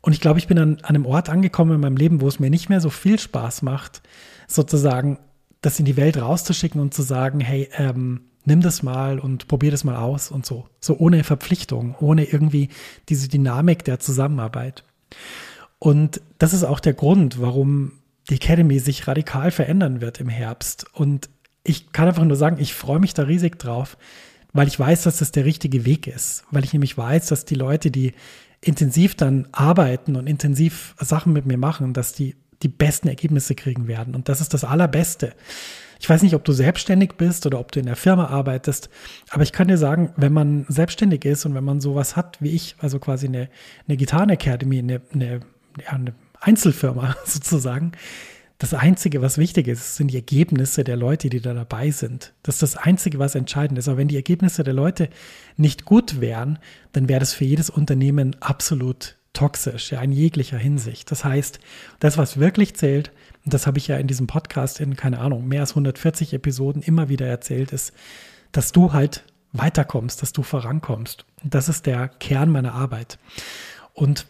Und 0.00 0.12
ich 0.12 0.20
glaube, 0.20 0.40
ich 0.40 0.48
bin 0.48 0.58
an, 0.58 0.78
an 0.82 0.96
einem 0.96 1.06
Ort 1.06 1.28
angekommen 1.28 1.74
in 1.74 1.80
meinem 1.80 1.96
Leben, 1.96 2.20
wo 2.20 2.28
es 2.28 2.40
mir 2.40 2.50
nicht 2.50 2.68
mehr 2.68 2.80
so 2.80 2.90
viel 2.90 3.18
Spaß 3.18 3.62
macht, 3.62 4.02
sozusagen 4.48 5.18
das 5.60 5.78
in 5.78 5.84
die 5.84 5.96
Welt 5.96 6.20
rauszuschicken 6.20 6.80
und 6.80 6.92
zu 6.92 7.02
sagen, 7.02 7.38
hey, 7.38 7.68
ähm, 7.76 8.22
nimm 8.44 8.60
das 8.60 8.82
mal 8.82 9.20
und 9.20 9.46
probier 9.46 9.70
das 9.70 9.84
mal 9.84 9.96
aus 9.96 10.32
und 10.32 10.44
so. 10.44 10.66
So 10.80 10.98
ohne 10.98 11.22
Verpflichtung, 11.22 11.94
ohne 12.00 12.24
irgendwie 12.24 12.68
diese 13.08 13.28
Dynamik 13.28 13.84
der 13.84 14.00
Zusammenarbeit. 14.00 14.82
Und 15.82 16.20
das 16.38 16.52
ist 16.52 16.62
auch 16.62 16.78
der 16.78 16.92
Grund, 16.92 17.40
warum 17.40 17.90
die 18.30 18.36
Academy 18.36 18.78
sich 18.78 19.08
radikal 19.08 19.50
verändern 19.50 20.00
wird 20.00 20.20
im 20.20 20.28
Herbst. 20.28 20.86
Und 20.92 21.28
ich 21.64 21.90
kann 21.90 22.06
einfach 22.06 22.22
nur 22.22 22.36
sagen, 22.36 22.58
ich 22.60 22.72
freue 22.72 23.00
mich 23.00 23.14
da 23.14 23.24
riesig 23.24 23.58
drauf, 23.58 23.98
weil 24.52 24.68
ich 24.68 24.78
weiß, 24.78 25.02
dass 25.02 25.16
das 25.16 25.32
der 25.32 25.44
richtige 25.44 25.84
Weg 25.84 26.06
ist. 26.06 26.44
Weil 26.52 26.62
ich 26.62 26.72
nämlich 26.72 26.96
weiß, 26.96 27.26
dass 27.26 27.46
die 27.46 27.56
Leute, 27.56 27.90
die 27.90 28.12
intensiv 28.60 29.16
dann 29.16 29.48
arbeiten 29.50 30.14
und 30.14 30.28
intensiv 30.28 30.94
Sachen 31.00 31.32
mit 31.32 31.46
mir 31.46 31.58
machen, 31.58 31.94
dass 31.94 32.12
die 32.12 32.36
die 32.62 32.68
besten 32.68 33.08
Ergebnisse 33.08 33.56
kriegen 33.56 33.88
werden. 33.88 34.14
Und 34.14 34.28
das 34.28 34.40
ist 34.40 34.54
das 34.54 34.62
Allerbeste. 34.62 35.34
Ich 35.98 36.08
weiß 36.08 36.22
nicht, 36.22 36.36
ob 36.36 36.44
du 36.44 36.52
selbstständig 36.52 37.14
bist 37.14 37.44
oder 37.44 37.58
ob 37.58 37.72
du 37.72 37.80
in 37.80 37.86
der 37.86 37.96
Firma 37.96 38.26
arbeitest, 38.26 38.88
aber 39.30 39.42
ich 39.42 39.50
kann 39.50 39.66
dir 39.66 39.78
sagen, 39.78 40.12
wenn 40.16 40.32
man 40.32 40.64
selbstständig 40.68 41.24
ist 41.24 41.44
und 41.44 41.56
wenn 41.56 41.64
man 41.64 41.80
sowas 41.80 42.14
hat 42.14 42.40
wie 42.40 42.50
ich, 42.50 42.76
also 42.78 43.00
quasi 43.00 43.26
eine, 43.26 43.48
eine 43.88 43.96
Gitarren 43.96 44.30
Academy, 44.30 44.78
eine, 44.78 45.00
eine 45.12 45.40
ja, 45.80 45.92
eine 45.92 46.14
Einzelfirma 46.40 47.16
sozusagen. 47.24 47.92
Das 48.58 48.74
Einzige, 48.74 49.22
was 49.22 49.38
wichtig 49.38 49.66
ist, 49.66 49.96
sind 49.96 50.12
die 50.12 50.16
Ergebnisse 50.16 50.84
der 50.84 50.96
Leute, 50.96 51.28
die 51.28 51.40
da 51.40 51.52
dabei 51.52 51.90
sind. 51.90 52.32
Das 52.44 52.56
ist 52.56 52.62
das 52.62 52.76
Einzige, 52.76 53.18
was 53.18 53.34
entscheidend 53.34 53.76
ist. 53.76 53.88
Aber 53.88 53.96
wenn 53.96 54.06
die 54.06 54.16
Ergebnisse 54.16 54.62
der 54.62 54.72
Leute 54.72 55.08
nicht 55.56 55.84
gut 55.84 56.20
wären, 56.20 56.60
dann 56.92 57.08
wäre 57.08 57.18
das 57.18 57.34
für 57.34 57.44
jedes 57.44 57.70
Unternehmen 57.70 58.36
absolut 58.40 59.16
toxisch, 59.32 59.90
ja, 59.90 60.00
in 60.00 60.12
jeglicher 60.12 60.58
Hinsicht. 60.58 61.10
Das 61.10 61.24
heißt, 61.24 61.58
das, 61.98 62.18
was 62.18 62.38
wirklich 62.38 62.76
zählt, 62.76 63.10
und 63.44 63.52
das 63.52 63.66
habe 63.66 63.78
ich 63.78 63.88
ja 63.88 63.96
in 63.96 64.06
diesem 64.06 64.28
Podcast 64.28 64.80
in, 64.80 64.94
keine 64.94 65.18
Ahnung, 65.18 65.48
mehr 65.48 65.62
als 65.62 65.70
140 65.70 66.32
Episoden 66.32 66.82
immer 66.82 67.08
wieder 67.08 67.26
erzählt, 67.26 67.72
ist, 67.72 67.92
dass 68.52 68.70
du 68.70 68.92
halt 68.92 69.24
weiterkommst, 69.52 70.22
dass 70.22 70.32
du 70.32 70.42
vorankommst. 70.42 71.24
Und 71.42 71.54
das 71.54 71.68
ist 71.68 71.86
der 71.86 72.08
Kern 72.08 72.50
meiner 72.50 72.74
Arbeit. 72.74 73.18
Und 73.94 74.26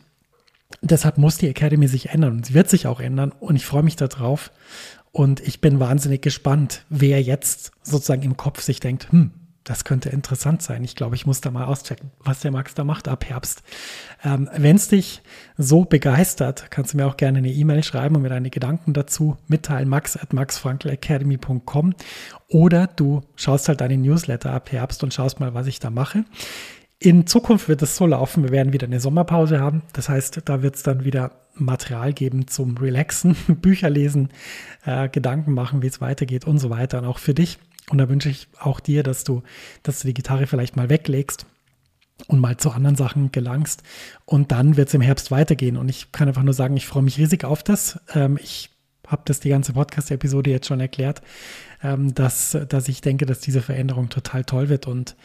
deshalb 0.80 1.18
muss 1.18 1.38
die 1.38 1.48
Academy 1.48 1.88
sich 1.88 2.10
ändern 2.10 2.32
und 2.32 2.46
sie 2.46 2.54
wird 2.54 2.68
sich 2.68 2.86
auch 2.86 3.00
ändern 3.00 3.32
und 3.38 3.56
ich 3.56 3.66
freue 3.66 3.82
mich 3.82 3.96
darauf 3.96 4.50
und 5.12 5.40
ich 5.40 5.60
bin 5.60 5.78
wahnsinnig 5.78 6.22
gespannt, 6.22 6.84
wer 6.88 7.20
jetzt 7.20 7.72
sozusagen 7.82 8.22
im 8.22 8.36
Kopf 8.36 8.62
sich 8.62 8.80
denkt, 8.80 9.12
hm, 9.12 9.32
das 9.64 9.84
könnte 9.84 10.08
interessant 10.08 10.62
sein. 10.62 10.82
Ich 10.82 10.96
glaube, 10.96 11.14
ich 11.14 11.26
muss 11.26 11.40
da 11.40 11.50
mal 11.50 11.66
auschecken, 11.66 12.10
was 12.18 12.40
der 12.40 12.50
Max 12.50 12.74
da 12.74 12.82
macht 12.82 13.06
ab 13.06 13.28
Herbst. 13.28 13.62
Ähm, 14.24 14.48
Wenn 14.56 14.76
es 14.76 14.88
dich 14.88 15.22
so 15.56 15.84
begeistert, 15.84 16.70
kannst 16.70 16.92
du 16.92 16.96
mir 16.96 17.06
auch 17.06 17.16
gerne 17.16 17.38
eine 17.38 17.52
E-Mail 17.52 17.84
schreiben 17.84 18.16
und 18.16 18.22
mir 18.22 18.28
deine 18.28 18.50
Gedanken 18.50 18.92
dazu 18.92 19.36
mitteilen, 19.46 19.88
max 19.88 20.16
at 20.16 20.32
maxfrankelacademy.com 20.32 21.94
oder 22.48 22.86
du 22.88 23.20
schaust 23.36 23.68
halt 23.68 23.80
deine 23.80 23.98
Newsletter 23.98 24.52
ab 24.52 24.72
Herbst 24.72 25.04
und 25.04 25.14
schaust 25.14 25.38
mal, 25.38 25.54
was 25.54 25.66
ich 25.66 25.78
da 25.78 25.90
mache. 25.90 26.24
In 27.02 27.26
Zukunft 27.26 27.68
wird 27.68 27.82
es 27.82 27.96
so 27.96 28.06
laufen, 28.06 28.44
wir 28.44 28.52
werden 28.52 28.72
wieder 28.72 28.86
eine 28.86 29.00
Sommerpause 29.00 29.58
haben. 29.58 29.82
Das 29.92 30.08
heißt, 30.08 30.42
da 30.44 30.62
wird 30.62 30.76
es 30.76 30.84
dann 30.84 31.04
wieder 31.04 31.32
Material 31.54 32.12
geben 32.12 32.46
zum 32.46 32.76
Relaxen, 32.76 33.34
Bücher 33.48 33.90
lesen, 33.90 34.28
äh, 34.84 35.08
Gedanken 35.08 35.52
machen, 35.52 35.82
wie 35.82 35.88
es 35.88 36.00
weitergeht 36.00 36.46
und 36.46 36.58
so 36.58 36.70
weiter. 36.70 36.98
Und 36.98 37.06
auch 37.06 37.18
für 37.18 37.34
dich. 37.34 37.58
Und 37.90 37.98
da 37.98 38.08
wünsche 38.08 38.28
ich 38.28 38.46
auch 38.56 38.78
dir, 38.78 39.02
dass 39.02 39.24
du, 39.24 39.42
dass 39.82 39.98
du 39.98 40.06
die 40.06 40.14
Gitarre 40.14 40.46
vielleicht 40.46 40.76
mal 40.76 40.90
weglegst 40.90 41.44
und 42.28 42.38
mal 42.38 42.56
zu 42.56 42.70
anderen 42.70 42.94
Sachen 42.94 43.32
gelangst. 43.32 43.82
Und 44.24 44.52
dann 44.52 44.76
wird 44.76 44.86
es 44.86 44.94
im 44.94 45.00
Herbst 45.00 45.32
weitergehen. 45.32 45.78
Und 45.78 45.88
ich 45.88 46.12
kann 46.12 46.28
einfach 46.28 46.44
nur 46.44 46.54
sagen, 46.54 46.76
ich 46.76 46.86
freue 46.86 47.02
mich 47.02 47.18
riesig 47.18 47.42
auf 47.42 47.64
das. 47.64 47.98
Ähm, 48.14 48.38
ich 48.40 48.70
habe 49.08 49.22
das 49.24 49.40
die 49.40 49.48
ganze 49.48 49.72
Podcast-Episode 49.72 50.50
jetzt 50.50 50.68
schon 50.68 50.78
erklärt, 50.78 51.20
ähm, 51.82 52.14
dass, 52.14 52.56
dass 52.68 52.86
ich 52.86 53.00
denke, 53.00 53.26
dass 53.26 53.40
diese 53.40 53.60
Veränderung 53.60 54.08
total 54.08 54.44
toll 54.44 54.68
wird. 54.68 54.86
Und 54.86 55.16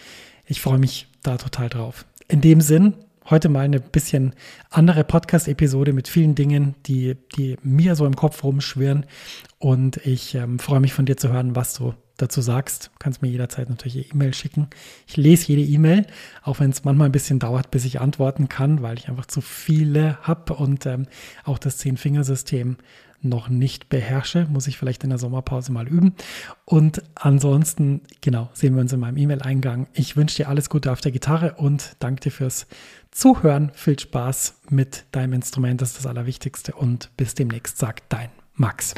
ich 0.47 0.61
freue 0.61 0.79
mich 0.79 1.07
da 1.23 1.37
total 1.37 1.69
drauf. 1.69 2.05
In 2.27 2.41
dem 2.41 2.61
Sinn, 2.61 2.93
heute 3.29 3.49
mal 3.49 3.65
eine 3.65 3.79
bisschen 3.79 4.33
andere 4.69 5.03
Podcast-Episode 5.03 5.93
mit 5.93 6.07
vielen 6.07 6.35
Dingen, 6.35 6.75
die, 6.85 7.15
die 7.35 7.57
mir 7.61 7.95
so 7.95 8.05
im 8.05 8.15
Kopf 8.15 8.43
rumschwirren. 8.43 9.05
Und 9.59 9.97
ich 10.05 10.35
ähm, 10.35 10.59
freue 10.59 10.79
mich 10.79 10.93
von 10.93 11.05
dir 11.05 11.17
zu 11.17 11.29
hören, 11.29 11.55
was 11.55 11.73
du 11.73 11.93
dazu 12.15 12.41
sagst. 12.41 12.87
Du 12.87 12.99
kannst 12.99 13.21
mir 13.21 13.29
jederzeit 13.29 13.69
natürlich 13.69 14.11
E-Mail 14.13 14.33
schicken. 14.33 14.69
Ich 15.05 15.17
lese 15.17 15.47
jede 15.47 15.61
E-Mail, 15.61 16.07
auch 16.41 16.59
wenn 16.59 16.71
es 16.71 16.83
manchmal 16.83 17.09
ein 17.09 17.11
bisschen 17.11 17.39
dauert, 17.39 17.69
bis 17.69 17.85
ich 17.85 18.01
antworten 18.01 18.49
kann, 18.49 18.81
weil 18.81 18.97
ich 18.97 19.07
einfach 19.09 19.27
zu 19.27 19.41
viele 19.41 20.17
habe 20.21 20.53
und 20.55 20.85
ähm, 20.85 21.07
auch 21.43 21.59
das 21.59 21.77
Zehn-Fingersystem 21.77 22.77
noch 23.21 23.49
nicht 23.49 23.89
beherrsche. 23.89 24.47
Muss 24.49 24.67
ich 24.67 24.77
vielleicht 24.77 25.03
in 25.03 25.09
der 25.09 25.19
Sommerpause 25.19 25.71
mal 25.71 25.87
üben. 25.87 26.15
Und 26.65 27.03
ansonsten, 27.15 28.01
genau, 28.21 28.49
sehen 28.53 28.75
wir 28.75 28.81
uns 28.81 28.93
in 28.93 28.99
meinem 28.99 29.17
E-Mail-Eingang. 29.17 29.87
Ich 29.93 30.15
wünsche 30.15 30.37
dir 30.37 30.49
alles 30.49 30.69
Gute 30.69 30.91
auf 30.91 31.01
der 31.01 31.11
Gitarre 31.11 31.53
und 31.57 31.95
danke 31.99 32.21
dir 32.21 32.31
fürs 32.31 32.67
Zuhören. 33.11 33.71
Viel 33.73 33.99
Spaß 33.99 34.61
mit 34.69 35.05
deinem 35.11 35.33
Instrument, 35.33 35.81
das 35.81 35.89
ist 35.89 35.99
das 35.99 36.07
Allerwichtigste. 36.07 36.73
Und 36.73 37.09
bis 37.17 37.33
demnächst, 37.33 37.77
sagt 37.77 38.03
dein 38.09 38.29
Max. 38.53 38.93